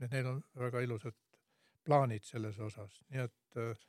[0.00, 1.16] et neil on väga ilusad
[1.84, 3.86] plaanid selles osas, nii et äh,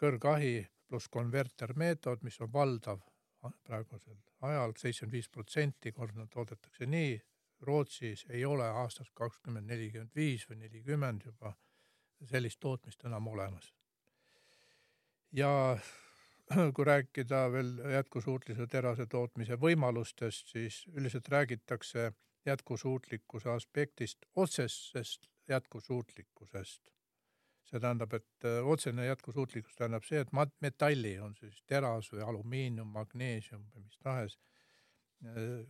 [0.00, 0.56] kõrgahi
[0.88, 3.02] pluss konvertermeetod, mis on valdav
[3.64, 4.16] praegusel
[4.46, 7.16] ajal, seitsekümmend viis protsenti, kord nad toodetakse nii,
[7.66, 11.54] Rootsis ei ole aastast kakskümmend nelikümmend viis või nelikümmend juba
[12.28, 13.72] sellist tootmist enam olemas.
[15.32, 15.78] ja
[16.74, 22.12] kui rääkida veel jätkusuutlise terase tootmise võimalustest, siis üldiselt räägitakse
[22.46, 26.82] jätkusuutlikkuse aspektist, otsesest jätkusuutlikkusest.
[27.66, 30.28] see tähendab, et äh, otsene jätkusuutlikkus tähendab see, et
[30.62, 34.36] metalli, on see siis teras või alumiinium, magneesium või mis tahes,
[35.26, 35.64] äh,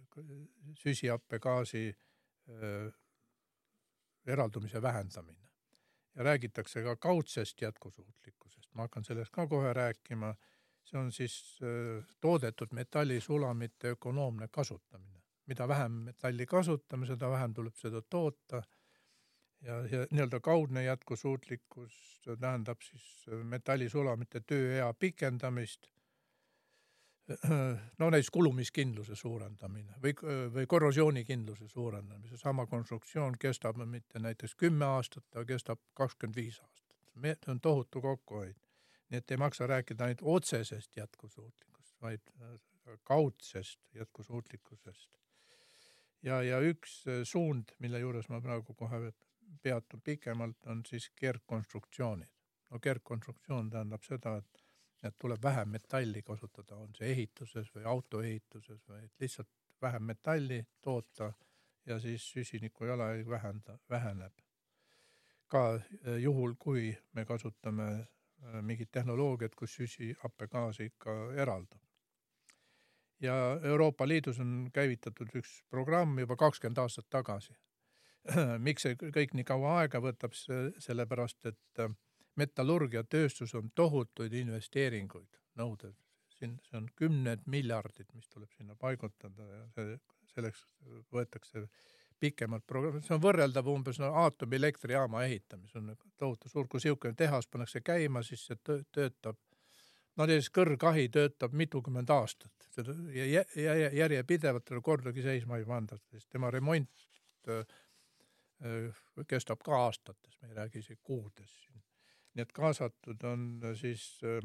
[0.83, 2.93] süsihappegaasi äh,
[4.27, 5.49] eraldumise vähendamine.
[6.17, 10.35] ja räägitakse ka kaudsest jätkusuutlikkusest, ma hakkan sellest ka kohe rääkima,
[10.85, 11.59] see on siis
[12.21, 18.63] toodetud metallisulamite ökonoomne kasutamine mida vähem metalli kasutame, seda vähem tuleb seda toota.
[19.61, 25.89] ja, ja nii-öelda kaudne jätkusuutlikkus tähendab siis metallisulamite tööea pikendamist.
[27.99, 30.13] no näiteks kulumiskindluse suurendamine või,
[30.55, 36.95] või korrosioonikindluse suurendamine, seesama konstruktsioon kestab mitte näiteks kümme aastat, ta kestab kakskümmend viis aastat.
[37.25, 38.57] see on tohutu kokkuhoid.
[39.11, 42.21] nii et ei maksa rääkida ainult otsesest jätkusuutlikkusest, vaid
[43.05, 45.26] kaudsest jätkusuutlikkusest
[46.23, 49.13] ja, ja üks äh, suund, mille juures ma praegu kohe
[49.63, 52.31] peatun pikemalt, on siis kergkonstruktsioonid.
[52.71, 54.63] no kergkonstruktsioon tähendab seda, et,
[55.03, 59.49] et tuleb vähem metalli kasutada, on see ehituses või autoehituses või lihtsalt
[59.83, 61.33] vähem metalli toota
[61.87, 64.33] ja siis süsiniku jalajälg vähenda, väheneb.
[65.47, 71.86] ka äh, juhul, kui me kasutame äh, mingit tehnoloogiat, kus süsihappegaasi ikka eraldab
[73.21, 77.55] ja Euroopa Liidus on käivitatud üks programm juba kakskümmend aastat tagasi.
[78.67, 81.93] miks see kõik nii kaua aega võtab, sellepärast et äh,
[82.37, 85.95] metallurgiatööstus on tohutuid investeeringuid nõuded,
[86.37, 89.99] siin, see on kümned miljardid, mis tuleb sinna paigutada ja see,
[90.35, 90.67] selleks
[91.15, 91.67] võetakse
[92.21, 97.17] pikemalt programm, see on võrreldav umbes no aatomielektrijaama ehitamine, see on tohutu suur, kui niisugune
[97.17, 98.59] tehas pannakse käima, siis see
[98.93, 99.39] töötab
[100.17, 106.29] näiteks kõrgahi töötab mitukümmend aastat, seda ja, ja järjepidevalt teda kordagi seisma ei panda, sest
[106.33, 107.07] tema remont
[107.49, 107.65] äh,
[108.65, 111.83] äh, kestab ka aastates, me ei räägi isegi kuudes siin.
[112.37, 114.41] nii et kaasatud on äh, siis äh,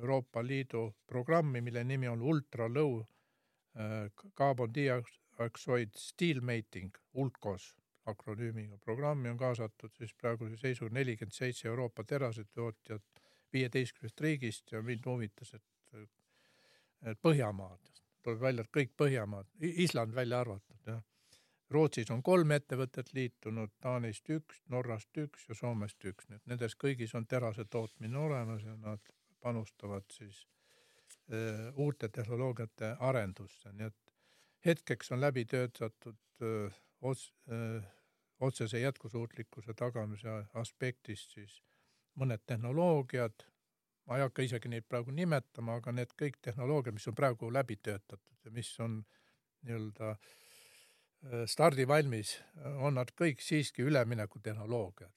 [0.00, 3.02] Euroopa Liidu programmi, mille nimi on Ultra Low
[4.38, 7.74] Carbon Dioxide Steel Mating, ULCOS
[8.06, 8.78] akronüümiga.
[8.78, 15.54] programmi on kaasatud siis praeguse seisuga nelikümmend seitse Euroopa terasetootjat viieteistkümnest riigist ja mind huvitas,
[15.54, 16.08] et,
[17.06, 17.92] et Põhjamaad,
[18.24, 21.02] tuleb välja, et kõik Põhjamaad, Island välja arvatud, jah.
[21.70, 26.76] Rootsis on kolm ettevõtet liitunud, Taanist üks, Norrast üks ja Soomest üks, nii et nendes
[26.78, 29.02] kõigis on terase tootmine olemas ja nad
[29.42, 30.44] panustavad siis
[31.32, 34.14] öö, uute tehnoloogiate arendusse, nii et
[34.66, 36.70] hetkeks on läbi töötatud öö,
[37.02, 37.32] ots-,
[38.40, 41.62] otsese jätkusuutlikkuse tagamise aspektist siis
[42.20, 43.44] mõned tehnoloogiad,
[44.06, 47.78] ma ei hakka isegi neid praegu nimetama, aga need kõik tehnoloogiad, mis on praegu läbi
[47.82, 49.00] töötatud ja mis on
[49.66, 52.36] nii-öelda äh, stardivalmis,
[52.76, 55.12] on nad kõik siiski üleminekutehnoloogiad.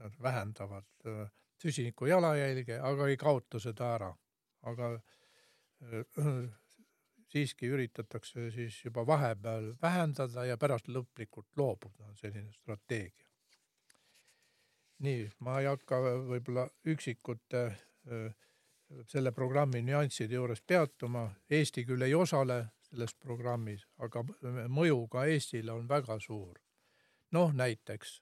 [0.00, 1.26] Nad vähendavad äh,
[1.62, 4.12] süsiniku jalajälge, aga ei kaota seda ära.
[4.66, 6.06] aga äh,
[7.32, 13.25] siiski üritatakse siis juba vahepeal vähendada ja pärast lõplikult loobuda, on selline strateegia
[15.04, 17.66] nii, ma ei hakka võib-olla üksikute
[19.10, 24.22] selle programmi nüansside juures peatuma, Eesti küll ei osale selles programmis, aga
[24.70, 26.60] mõju ka Eestile on väga suur.
[27.32, 28.20] noh, näiteks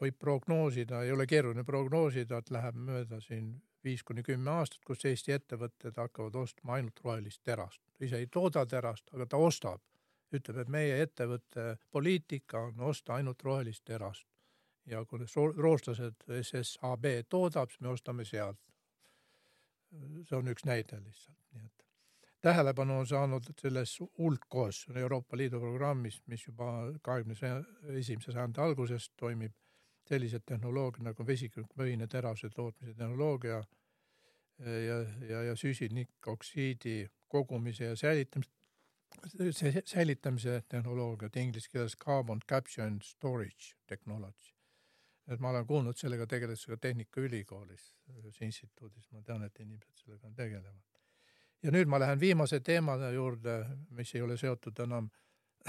[0.00, 5.04] võib prognoosida, ei ole keeruline prognoosida, et läheb mööda siin viis kuni kümme aastat, kus
[5.04, 7.80] Eesti ettevõtted hakkavad ostma ainult rohelist terast.
[8.00, 9.80] ise ei tooda terast, aga ta ostab.
[10.32, 14.26] ütleb, et meie ettevõtte poliitika on osta ainult rohelist terast
[14.86, 15.20] ja kui
[15.56, 18.58] rootslased SSAB toodab, siis me ostame sealt.
[19.90, 21.80] see on üks näide lihtsalt, nii et
[22.40, 27.64] tähelepanu on saanud selles ULCOS, Euroopa Liidu programmis, mis juba kahekümne
[27.98, 29.52] esimese sajandi algusest toimib,
[30.08, 33.60] sellised tehnoloogiad nagu vesikupõhine terase tootmise tehnoloogia
[34.60, 34.96] ja,
[35.28, 38.50] ja, ja süsinikoksiidi kogumise ja säilitamise,
[39.84, 44.59] säilitamise tehnoloogiad, inglise keeles carbon capture and storage technology.
[45.30, 47.84] Et ma olen kuulnud, sellega tegeletakse ka Tehnikaülikoolis,
[48.16, 50.82] ühes instituudis, ma tean, et inimesed sellega tegelevad.
[51.62, 55.10] ja nüüd ma lähen viimase teema juurde, mis ei ole seotud enam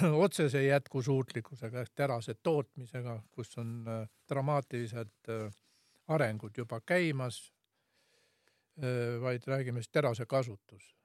[0.26, 5.52] otsese jätkusuutlikkusega ehk terase tootmisega, kus on äh, dramaatilised äh,
[6.08, 7.44] arengud juba käimas,
[8.80, 10.96] äh, vaid räägime siis terase kasutus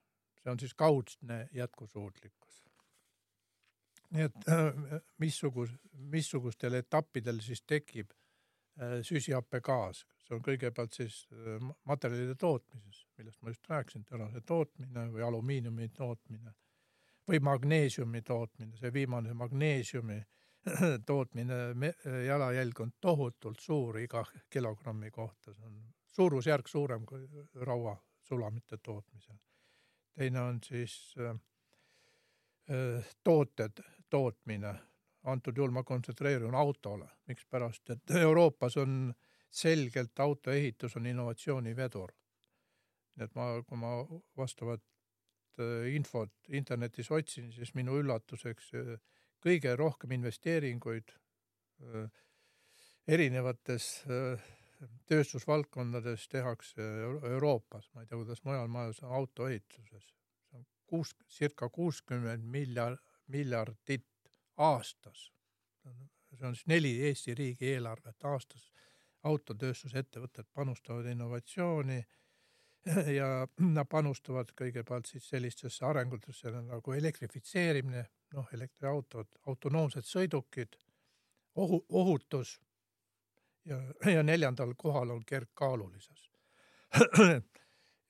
[0.47, 2.63] see on siis kaudne jätkusuutlikkus.
[4.09, 8.13] nii et äh, missugus, missugustel etappidel siis tekib
[9.01, 11.57] süsihappegaas, see on kõigepealt siis äh,
[11.89, 16.53] materjalide tootmises, millest ma just rääkisin, terase tootmine või alumiiniumi tootmine
[17.27, 20.21] või magneesiumi tootmine, see viimane magneesiumi
[21.09, 21.57] tootmine,
[22.25, 25.81] jalajälg on tohutult suur iga kilogrammi kohta, see on
[26.17, 29.35] suurusjärk suurem kui rauasulamite tootmisel.
[30.17, 31.35] Teine on siis äh,
[32.71, 34.75] äh, tooted, tootmine.
[35.27, 39.13] Antud juhul ma kontsentreerun autole, mikspärast, et Euroopas on
[39.49, 42.13] selgelt autoehitus on innovatsiooni vedur.
[43.17, 43.91] nii et ma, kui ma
[44.37, 44.83] vastavat
[45.59, 48.73] äh, infot internetis otsin, siis minu üllatuseks
[49.41, 51.13] kõige rohkem investeeringuid
[53.07, 53.87] erinevates
[55.09, 56.85] tööstusvaldkondades tehakse
[57.31, 60.11] Euroopas, ma ei tea, kuidas mujal maailmas, autoehituses.
[60.49, 64.05] see on kuus, circa kuuskümmend miljard, miljardit
[64.57, 65.31] aastas.
[66.37, 68.71] see on siis neli Eesti riigi eelarvet aastas.
[69.23, 71.97] autotööstusettevõtted panustavad innovatsiooni
[73.19, 80.77] ja nad panustavad kõigepealt siis sellistesse arengutesse nagu elektrifitseerimine, noh, elektriautod, autonoomsed sõidukid,
[81.55, 82.59] ohu, ohutus
[83.65, 86.31] ja, ja neljandal kohal on kergkaalulisus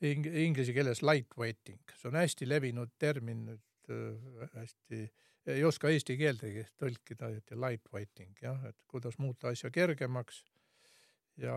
[0.02, 0.26] Ing.
[0.26, 5.08] Inglise keeles lightweighting, see on hästi levinud termin nüüd äh, hästi,
[5.48, 10.44] ei oska eesti keeldegi tõlkida, et lightweighting jah, et kuidas muuta asja kergemaks.
[11.38, 11.54] ja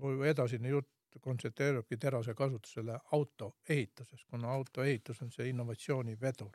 [0.00, 6.52] mu edasine jutt kontsentreerubki terase kasutusele autoehituses, kuna autoehitus on see innovatsiooni vedur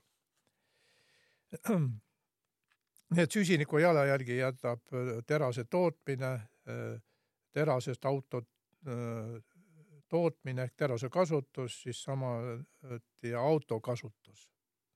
[3.10, 7.02] nii et süsiniku jalajälgi jätab äh, terase tootmine, äh,
[7.52, 8.43] terasest auto
[8.88, 9.41] äh,
[10.10, 14.49] tootmine ehk terase kasutus, siis samuti auto kasutus.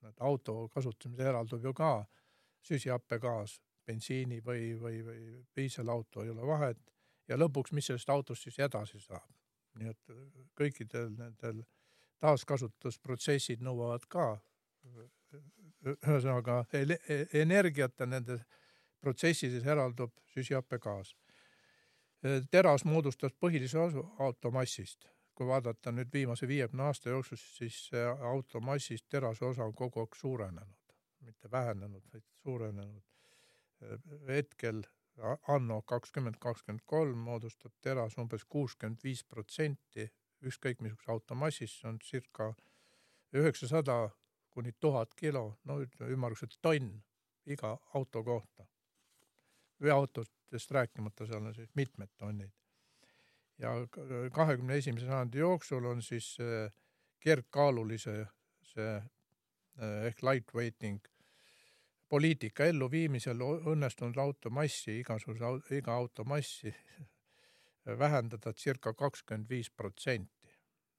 [0.09, 1.93] Et auto kasutamisel eraldub ju ka
[2.63, 5.21] süsihappegaas, bensiini või, või, või
[5.55, 6.79] diiselauto, ei ole vahet.
[7.27, 9.29] ja lõpuks, mis sellest autost siis edasi saab.
[9.79, 10.11] nii et
[10.55, 11.63] kõikidel nendel
[12.21, 14.27] taaskasutusprotsessid nõuavad ka
[15.83, 18.43] ühesõnaga e-, energiata nendes
[19.01, 21.15] protsessides eraldub süsihappegaas.
[22.51, 25.09] teras moodustas põhilise osa automassist.
[25.35, 27.89] Kui vaadata nüüd viimase viiekümne aasta jooksul, siis
[28.31, 33.01] automassist terase osa on kogu aeg suurenenud, mitte vähenenud, vaid suurenenud.
[34.27, 34.83] hetkel
[35.47, 40.07] anno kakskümmend kakskümmend kolm moodustab teras umbes kuuskümmend viis protsenti
[40.43, 42.53] ükskõik missuguse automassist, see on circa
[43.33, 43.97] üheksasada
[44.53, 47.01] kuni tuhat kilo, no ütleme ümmarguselt tonn
[47.45, 48.65] iga auto kohta.
[49.81, 52.51] veoautostest rääkimata, seal on siis mitmed tonnid.
[53.63, 53.71] Ja
[54.35, 56.35] kahekümne esimese sajandi jooksul on siis
[57.23, 58.15] kergkaalulise
[58.73, 58.93] see
[60.07, 61.01] ehk lightweighting
[62.13, 66.69] poliitika elluviimisel õnnestunud automassi, igasuguse, iga automassi
[68.03, 70.51] vähendada circa kakskümmend viis protsenti.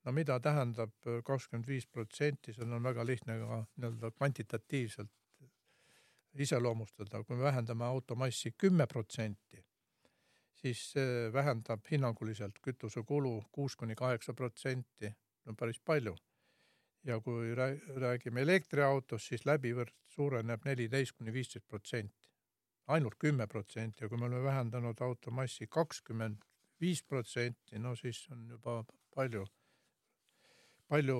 [0.05, 5.13] No mida tähendab äh, kakskümmend viis protsenti, seda on väga lihtne ka nii-öelda kvantitatiivselt
[6.35, 9.63] iseloomustada, kui me vähendame automassi kümme protsenti,
[10.65, 15.11] siis see vähendab hinnanguliselt kütusekulu kuus kuni kaheksa protsenti,
[15.45, 16.17] no päris palju.
[17.05, 17.51] ja kui
[18.01, 22.31] räägime elektriautost, siis läbivõrd suureneb neliteist kuni viisteist protsenti,
[22.87, 24.05] ainult kümme protsenti.
[24.05, 26.47] Ja kui me oleme vähendanud automassi kakskümmend
[26.81, 28.79] viis protsenti, no siis on juba
[29.15, 29.45] palju
[30.89, 31.19] palju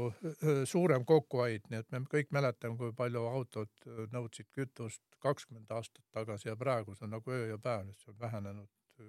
[0.73, 6.49] suurem kokkuhoid, nii et me kõik mäletame, kui palju autod nõudsid kütust kakskümmend aastat tagasi
[6.49, 8.69] ja praegu see on nagu öö ja päev, see on vähenenud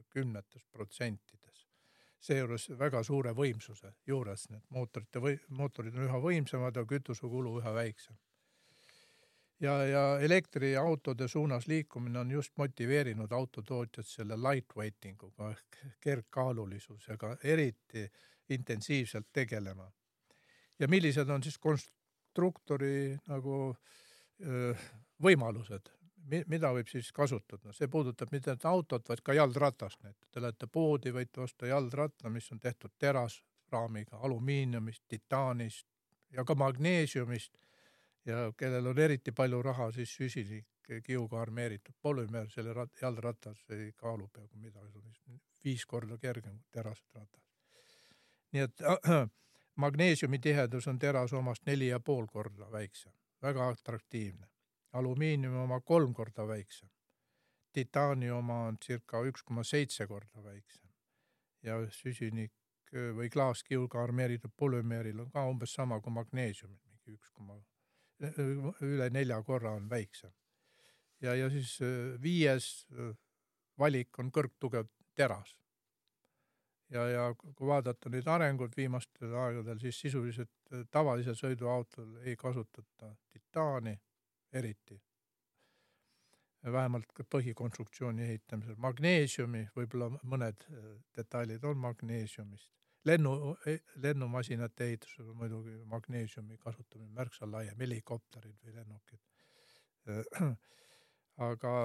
[0.10, 1.66] kümnetes protsentides.
[2.26, 7.74] seejuures väga suure võimsuse juures, need mootorite või mootorid on üha võimsamad ja kütusekulu üha
[7.74, 8.16] väiksem.
[9.60, 18.10] ja, ja elektriautode suunas liikumine on just motiveerinud autotootjad selle lightweighting uga ehk kergkaalulisusega eriti
[18.50, 19.92] intensiivselt tegelema
[20.80, 21.96] ja millised on siis konst-,
[22.36, 23.76] konstruktori nagu
[25.24, 25.88] võimalused,
[26.26, 30.32] mida võib siis kasutada, see puudutab mitte ainult autot, vaid ka jalgratast näiteks.
[30.32, 35.88] Te lähete poodi, võite osta jalgratta, mis on tehtud terasraamiga, alumiiniumist, titaanist
[36.32, 37.53] ja ka magneesiumist
[38.26, 40.65] ja kellel on eriti palju raha, siis süsinik
[41.03, 46.57] kiuga armeeritud polümeer selle rat-, jalgratas ei kaalu peaaegu midagi, see on viis korda kergem
[46.59, 47.41] kui terased ratas.
[48.53, 49.30] nii et äh,
[49.84, 54.47] magneesiumi tihedus on terase omast neli ja pool korda väiksem, väga atraktiivne.
[55.00, 56.89] Alumiiniumi oma kolm korda väiksem.
[57.76, 60.89] titaani oma on circa üks koma seitse korda väiksem
[61.64, 62.54] ja süsinik
[63.18, 67.58] või klaaskiuga armeeritud polümeeril on ka umbes sama kui magneesiumil, mingi üks koma
[68.86, 70.32] üle nelja korra on väiksem.
[71.22, 71.78] ja, ja siis
[72.22, 72.88] viies
[73.80, 75.56] valik on kõrgtugev teras.
[76.89, 83.98] ja, ja kui vaadata neid arenguid viimastel aegadel, siis sisuliselt tavalisel sõiduautol ei kasutata titaani
[84.56, 85.01] eriti.
[86.66, 88.76] vähemalt põhikonstruktsiooni ehitamisel.
[88.78, 90.66] magneesiumi, võib-olla mõned
[91.18, 92.72] detailid on magneesiumist
[93.06, 99.22] lennu, e, lennumasinate ehitusel on muidugi magneesiumi kasutamine märksa laiem, helikopterid või lennukid.
[101.49, 101.76] aga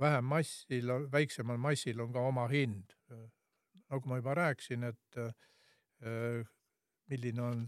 [0.00, 2.94] vähem massil, väiksemal massil on ka oma hind.
[3.92, 5.18] nagu ma juba rääkisin, et
[7.12, 7.66] milline on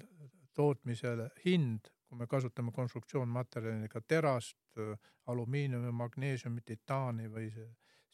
[0.57, 1.13] tootmise
[1.45, 4.79] hind, kui me kasutame konstruktsioonmaterjalina terast,
[5.27, 7.49] alumiiniumi, magneesiumi, titaani või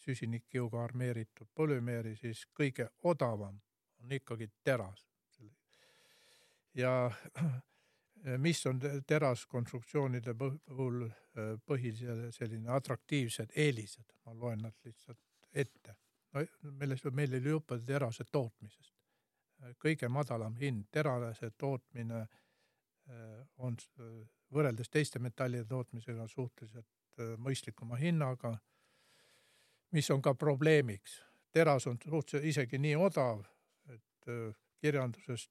[0.00, 3.60] süsinikkiuga armeeritud polümeeri, siis kõige odavam
[4.00, 5.04] on ikkagi teras.
[6.74, 7.10] ja
[8.46, 15.18] mis on teraskonstruktsioonide puhul äh, põhilise selline atraktiivsed eelised, ma loen nad lihtsalt
[15.52, 15.96] ette.
[16.32, 18.94] no millest meil oli juttu terase tootmisest.
[19.78, 22.28] kõige madalam hind, terase tootmine äh,
[23.58, 23.76] on
[24.54, 26.86] võrreldes teiste metallide tootmisega suhteliselt
[27.18, 28.56] äh, mõistlikuma hinnaga,
[29.92, 31.22] mis on ka probleemiks.
[31.52, 33.42] teras on suhteliselt isegi nii odav,
[34.28, 35.50] Äh, kirjandusest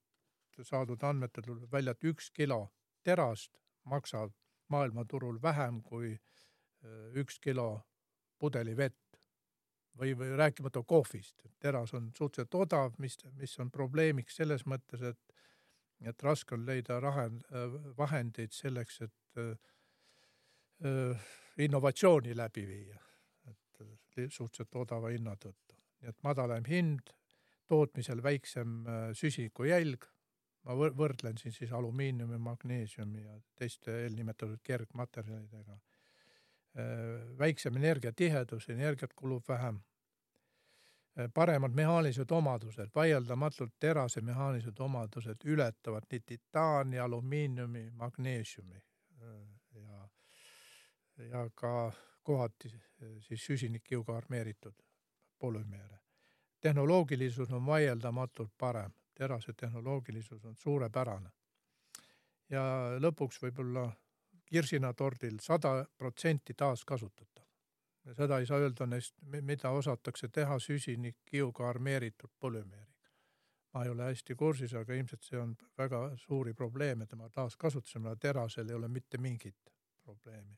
[0.65, 2.71] saadud andmetel tuleb välja, et üks kilo
[3.05, 4.33] terast maksab
[4.73, 7.81] maailmaturul vähem kui äh, üks kilo
[8.41, 9.19] pudelivett
[9.97, 11.45] või, või rääkimata kohvist.
[11.59, 15.38] teras on suhteliselt odav, mis, mis on probleemiks selles mõttes, et,
[16.07, 21.29] et raske on leida rahe, äh, vahendeid selleks, et äh,
[21.59, 22.99] innovatsiooni läbi viia,
[23.49, 23.81] et
[24.31, 25.75] suhteliselt odava hinna tõttu.
[25.99, 27.11] nii et madalam hind
[27.69, 30.07] tootmisel väiksem äh, süsinikujälg,
[30.67, 35.77] ma võrdlen siin siis alumiiniumi, magneesiumi ja teiste eelnimetatud kergmaterjalidega.
[36.79, 39.79] Äh, väiksem energiatihedus, energiat kulub vähem.
[41.19, 48.83] Äh, paremad mehaanilised omadused, vaieldamatult terase mehaanilised omadused ületavad nii titaani, alumiiniumi, magneesiumi
[49.75, 50.09] ja,
[51.29, 51.91] ja ka
[52.23, 52.69] kohati
[53.19, 54.75] siis süsinikkiuga armeeritud
[55.39, 55.99] polümeere
[56.61, 61.29] tehnoloogilisus on vaieldamatult parem, terase tehnoloogilisus on suurepärane.
[62.49, 62.61] ja
[62.97, 63.91] lõpuks võib-olla
[64.45, 67.38] kirsinatordil sada protsenti taaskasutatav.
[68.15, 73.09] Seda ei saa öelda neist, mida osatakse teha süsinikkiuga armeeritud polümeeriga.
[73.73, 78.69] ma ei ole hästi kursis, aga ilmselt see on väga suuri probleeme tema taaskasutusel, terasel
[78.69, 79.73] ei ole mitte mingit
[80.03, 80.57] probleemi.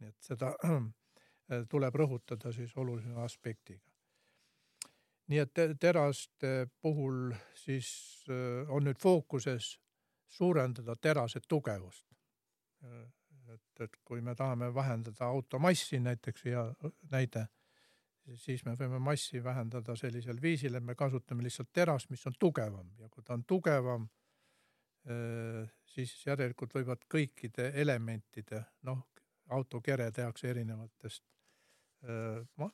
[0.00, 0.54] nii et seda
[1.72, 3.90] tuleb rõhutada siis olulise aspektiga
[5.30, 7.90] nii et teraste puhul siis
[8.30, 9.76] äh, on nüüd fookuses
[10.30, 12.06] suurendada terase tugevust.
[13.50, 16.64] Et, et kui me tahame vähendada auto massi näiteks ja
[17.10, 17.46] näide,
[18.38, 22.92] siis me võime massi vähendada sellisel viisil, et me kasutame lihtsalt terast, mis on tugevam
[22.98, 24.06] ja kui ta on tugevam,
[25.94, 29.06] siis järelikult võivad kõikide elementide, noh,
[29.50, 31.24] autokere tehakse erinevatest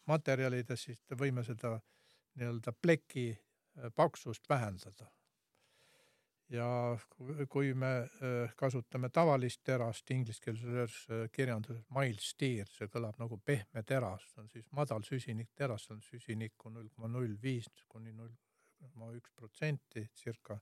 [0.06, 1.76] materjalidest, siis võime seda
[2.36, 3.30] nii-öelda pleki
[3.94, 5.08] paksust vähendada.
[6.52, 6.66] Ja
[7.50, 13.82] kui me äh, kasutame tavalist terast ingliskeelses äh, kirjanduses mild steel, see kõlab nagu pehme
[13.86, 18.34] teras, on siis madal süsinikteras, on süsinikku null koma null viis kuni null
[18.92, 20.58] koma üks protsenti circa.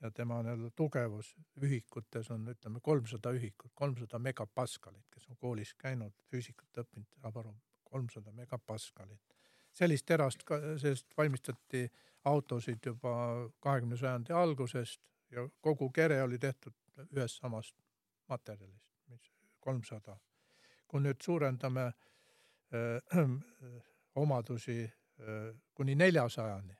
[0.00, 6.14] Ja tema nii-öelda tugevus ühikutes on, ütleme, kolmsada ühikut, kolmsada megapaskalit, kes on koolis käinud,
[6.32, 7.52] füüsikat õppinud, saab aru,
[7.84, 9.29] kolmsada megapaskalit
[9.72, 10.44] sellist terast,
[10.78, 11.84] sellest valmistati
[12.24, 13.12] autosid juba
[13.60, 15.00] kahekümne sajandi algusest
[15.30, 16.74] ja kogu kere oli tehtud
[17.16, 17.76] ühest samast
[18.28, 20.16] materjalist, mis kolmsada.
[20.90, 23.20] kui nüüd suurendame äh,
[24.22, 26.74] omadusi äh, kuni neljasajani,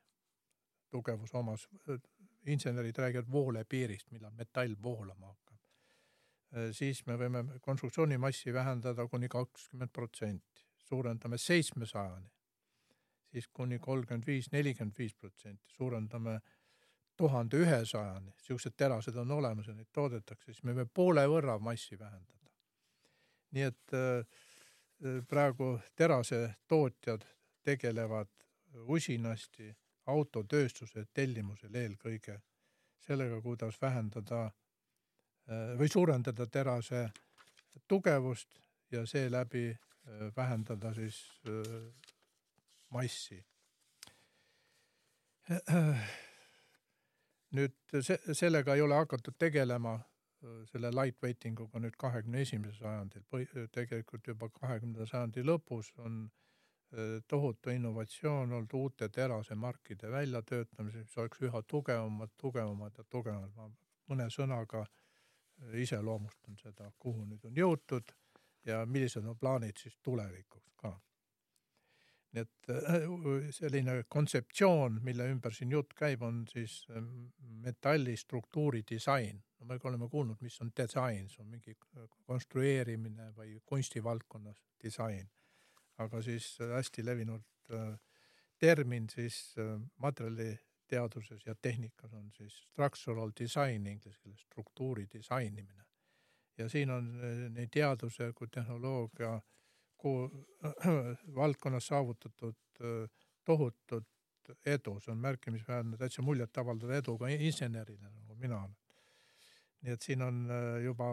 [0.90, 1.68] tugevuse omas,
[2.46, 5.58] insenerid räägivad voolepiirist, millal metall voolama hakkab,
[6.74, 12.26] siis me võime konstruktsioonimassi vähendada kuni kakskümmend protsenti, suurendame seitsmesajani,
[13.32, 16.40] siis kuni kolmkümmend viis, nelikümmend viis protsenti, suurendame
[17.16, 21.98] tuhande ühesajani, siuksed terased on olemas ja neid toodetakse, siis me võime poole võrra massi
[21.98, 22.38] vähendada.
[23.50, 27.24] nii et äh, praegu terasetootjad
[27.66, 28.30] tegelevad
[28.94, 29.72] usinasti
[30.06, 32.38] autotööstuse tellimusel eelkõige
[33.06, 37.10] sellega, kuidas vähendada äh, või suurendada terase
[37.88, 38.60] tugevust
[38.90, 41.20] ja seeläbi äh, vähendada siis
[42.90, 43.40] massi.
[47.56, 49.96] Nüüd see, sellega ei ole hakatud tegelema,
[50.70, 53.24] selle lightweighting uga nüüd kahekümne esimesel sajandil,
[53.74, 56.20] tegelikult juba kahekümnenda sajandi lõpus on
[57.28, 63.52] tohutu innovatsioon olnud uute terasemarkide väljatöötamisel, mis oleks üha tugevamad, tugevamad ja tugevamad.
[63.56, 63.68] ma
[64.10, 64.86] mõne sõnaga
[65.74, 68.10] iseloomustan seda, kuhu nüüd on jõutud
[68.66, 70.96] ja millised on plaanid siis tulevikuks ka
[72.32, 77.26] nii et äh, selline kontseptsioon, mille ümber siin jutt käib, on siis ähm,
[77.64, 79.42] metalli struktuuri disain.
[79.60, 85.28] no me oleme kuulnud, mis on disain, see on mingi äh, konstrueerimine või kunstivaldkonnas disain.
[85.98, 87.46] aga siis äh, hästi levinud
[88.58, 89.54] termin siis
[90.02, 95.84] materjaliteaduses ja tehnikas on siis structural design inglise keeles, struktuuri disainimine.
[96.58, 97.12] ja siin on
[97.54, 99.42] nii teaduse kui tehnoloogia äh,
[101.40, 102.84] valdkonnas saavutatud
[103.44, 104.06] tohutut
[104.66, 108.76] edu, see on märkimisväärne, täitsa muljetavaldav edu ka insenerina, nagu mina olen.
[109.80, 110.40] nii et siin on
[110.84, 111.10] juba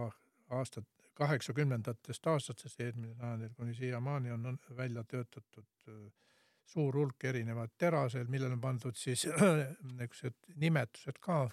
[0.50, 6.12] aastad, kaheksakümnendatest aastatest eelmisel sajandil kuni siiamaani on välja töötatud
[6.68, 9.26] suur hulk erinevaid teraseid, millele on pandud siis
[9.98, 11.46] niisugused nimetused ka,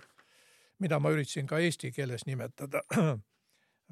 [0.82, 2.82] mida ma üritasin ka eesti keeles nimetada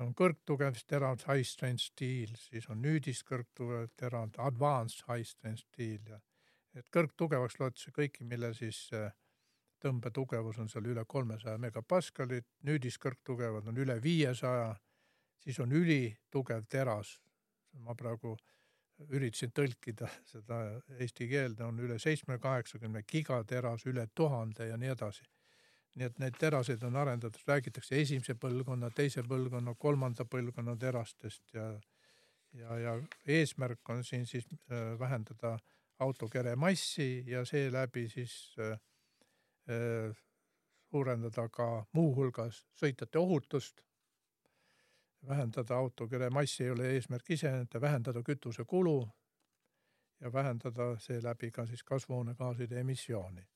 [0.01, 6.15] on kõrgtugev terad, high strength steel, siis on nüüdist kõrgtugev terad, advanced high strength steel
[6.15, 6.21] ja
[6.79, 9.11] et kõrgtugevaks loetakse kõiki, mille siis äh,
[9.83, 14.73] tõmbetugevus on seal üle kolmesaja megapaskalit, nüüdist kõrgtugevad on üle viiesaja,
[15.43, 17.19] siis on ülitugev teras.
[17.73, 18.35] ma praegu
[19.09, 20.59] üritasin tõlkida seda
[21.01, 25.25] eesti keelde, on üle seitsme, kaheksakümne gigateras, üle tuhande ja nii edasi
[25.95, 31.67] nii et neid teraseid on arendatud, räägitakse esimese põlvkonna, teise põlvkonna, kolmanda põlvkonna terastest ja
[32.53, 35.59] ja, ja eesmärk on siin siis äh, vähendada
[35.99, 40.17] autokere massi ja seeläbi siis äh, äh,
[40.91, 43.81] suurendada ka muuhulgas sõitjate ohutust.
[45.29, 49.09] vähendada autokere massi ei ole eesmärk iseenesest, vähendada kütusekulu
[50.21, 53.52] ja vähendada seeläbi ka siis kasvuhoonegaaside emissiooni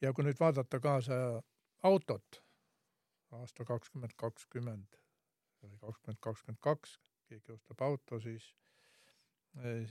[0.00, 1.16] ja kui nüüd vaadata kaasa
[1.82, 2.42] autot
[3.36, 4.98] aasta kakskümmend kakskümmend
[5.62, 6.96] või kakskümmend kakskümmend kaks,
[7.28, 8.46] keegi ostab auto, siis,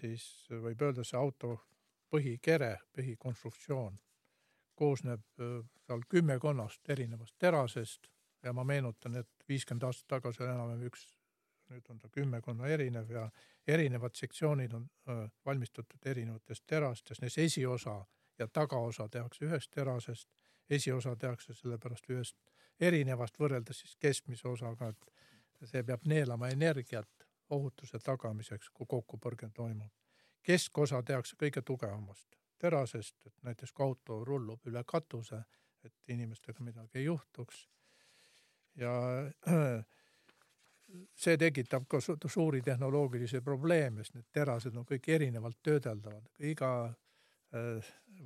[0.01, 1.55] siis võib öelda, see auto
[2.09, 3.99] põhikere, põhikonstruktsioon
[4.79, 8.09] koosneb seal kümmekonnast erinevast terasest
[8.43, 11.05] ja ma meenutan, et viiskümmend aastat tagasi oli enam-vähem üks,
[11.69, 13.25] nüüd on ta kümmekonna erinev ja
[13.67, 14.87] erinevad sektsioonid on
[15.45, 17.99] valmistatud erinevatest terastest, näiteks esiosa
[18.39, 20.29] ja tagaosa tehakse ühest terasest,
[20.69, 22.37] esiosa tehakse sellepärast ühest
[22.79, 29.91] erinevast võrreldes siis keskmise osaga, et see peab neelama energiat ohutuse tagamiseks, kui kokkupõrge toimub.
[30.43, 35.41] keskosa tehakse kõige tugevamast terasest, et näiteks kui auto rullub üle katuse,
[35.83, 37.67] et inimestega midagi ei juhtuks.
[38.75, 38.91] ja
[41.23, 46.71] see tekitab ka suuri tehnoloogilisi probleeme, sest need terased on kõik erinevalt töödeldavad, iga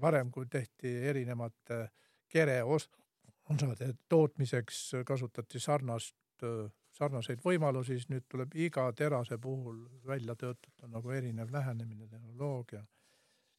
[0.02, 1.88] varem, kui tehti erinevate
[2.34, 10.90] kereosade tootmiseks, kasutati sarnast, äh, sarnaseid võimalusi, siis nüüd tuleb iga terase puhul välja töötada
[10.90, 12.84] nagu erinev lähenemine, tehnoloogia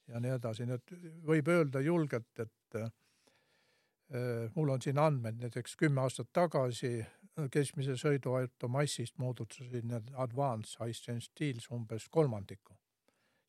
[0.08, 0.94] ja nii edasi, nii et
[1.26, 2.90] võib öelda julgelt, et äh,
[4.54, 6.98] mul on siin andmed, näiteks kümme aastat tagasi
[7.50, 12.76] keskmise sõiduauto massist moodustasid need advanced high strength steels umbes kolmandiku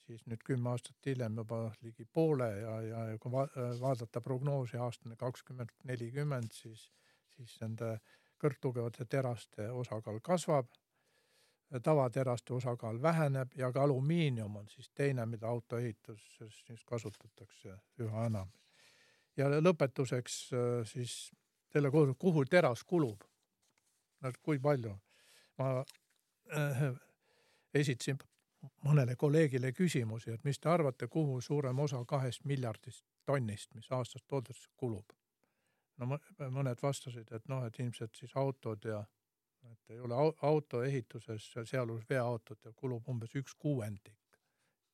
[0.06, 3.46] siis nüüd kümme aastat hiljem juba ligi poole ja, ja kui va
[3.82, 6.90] vaadata prognoosi aastani kakskümmend nelikümmend, siis,
[7.36, 7.96] siis nende
[8.42, 10.68] kõrgtugevate teraste osakaal kasvab,
[11.84, 17.74] tavateraste osakaal väheneb ja ka alumiinium on siis teine, mida autoehituses siis kasutatakse
[18.06, 18.52] üha enam.
[19.38, 20.36] ja lõpetuseks
[20.92, 21.16] siis
[21.74, 23.24] selle kuhu teras kulub.
[24.42, 24.96] kui palju.
[25.58, 25.84] ma
[26.54, 26.94] äh,
[27.74, 28.18] esitasin
[28.86, 34.24] mõnele kolleegile küsimusi, et mis te arvate, kuhu suurem osa kahest miljardist tonnist, mis aastas
[34.24, 35.14] toodetakse, kulub.
[35.98, 36.18] no
[36.52, 39.06] mõned vastasid, et noh, et ilmselt siis autod ja
[39.72, 44.26] et ei ole auto ehituses, sealhulgas veoautod, kulub umbes üks kuuendik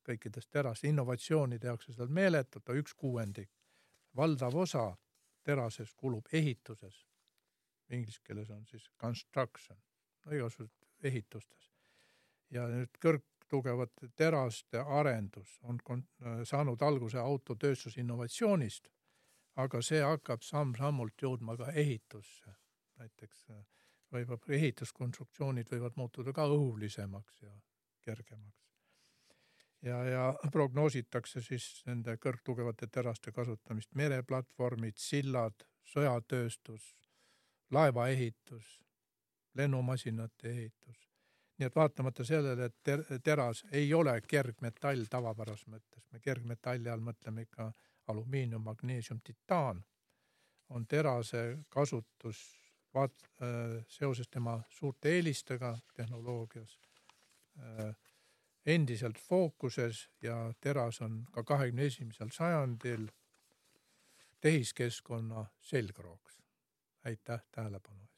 [0.07, 0.84] kõikidest teras.
[0.84, 3.49] innovatsiooni tehakse seal meeletult, aga üks kuuendik.
[4.15, 4.97] valdav osa
[5.43, 7.05] terasest kulub ehituses.
[7.89, 9.78] Inglise keeles on siis construction,
[10.26, 11.72] no igasugused ehitustes.
[12.49, 12.97] ja nüüd
[13.52, 15.80] kõrgtugevate teraste arendus on
[16.43, 18.88] saanud alguse autotööstuse innovatsioonist,
[19.56, 22.56] aga see hakkab samm-sammult jõudma ka ehitusse.
[23.02, 23.45] näiteks
[24.12, 27.52] võib, ehituskonstruktsioonid võivad muutuda ka õhulisemaks ja
[28.02, 28.64] kergemaks.
[29.82, 36.95] ja, ja prognoositakse siis nende kõrgtugevate teraste kasutamist mereplatvormid, sillad, sõjatööstus,
[37.72, 38.82] laevaehitus,
[39.54, 41.11] lennumasinate ehitus.
[41.62, 47.03] Nii et vaatamata sellele, et ter teras ei ole kergmetall tavapärases mõttes, me kergmetalli all
[47.05, 47.68] mõtleme ikka
[48.09, 49.84] alumiinium, magneesium, titaan,
[50.74, 52.41] on terase kasutus
[52.95, 56.80] vaat- äh,, seoses tema suurte eelistega tehnoloogias
[57.59, 57.95] äh,
[58.66, 63.07] endiselt fookuses ja teras on ka kahekümne esimesel sajandil
[64.41, 66.41] tehiskeskkonna selgrooks.
[67.05, 68.11] aitäh tähelepanu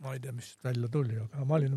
[0.00, 1.68] ma ei tea, mis välja tuli, aga ma olin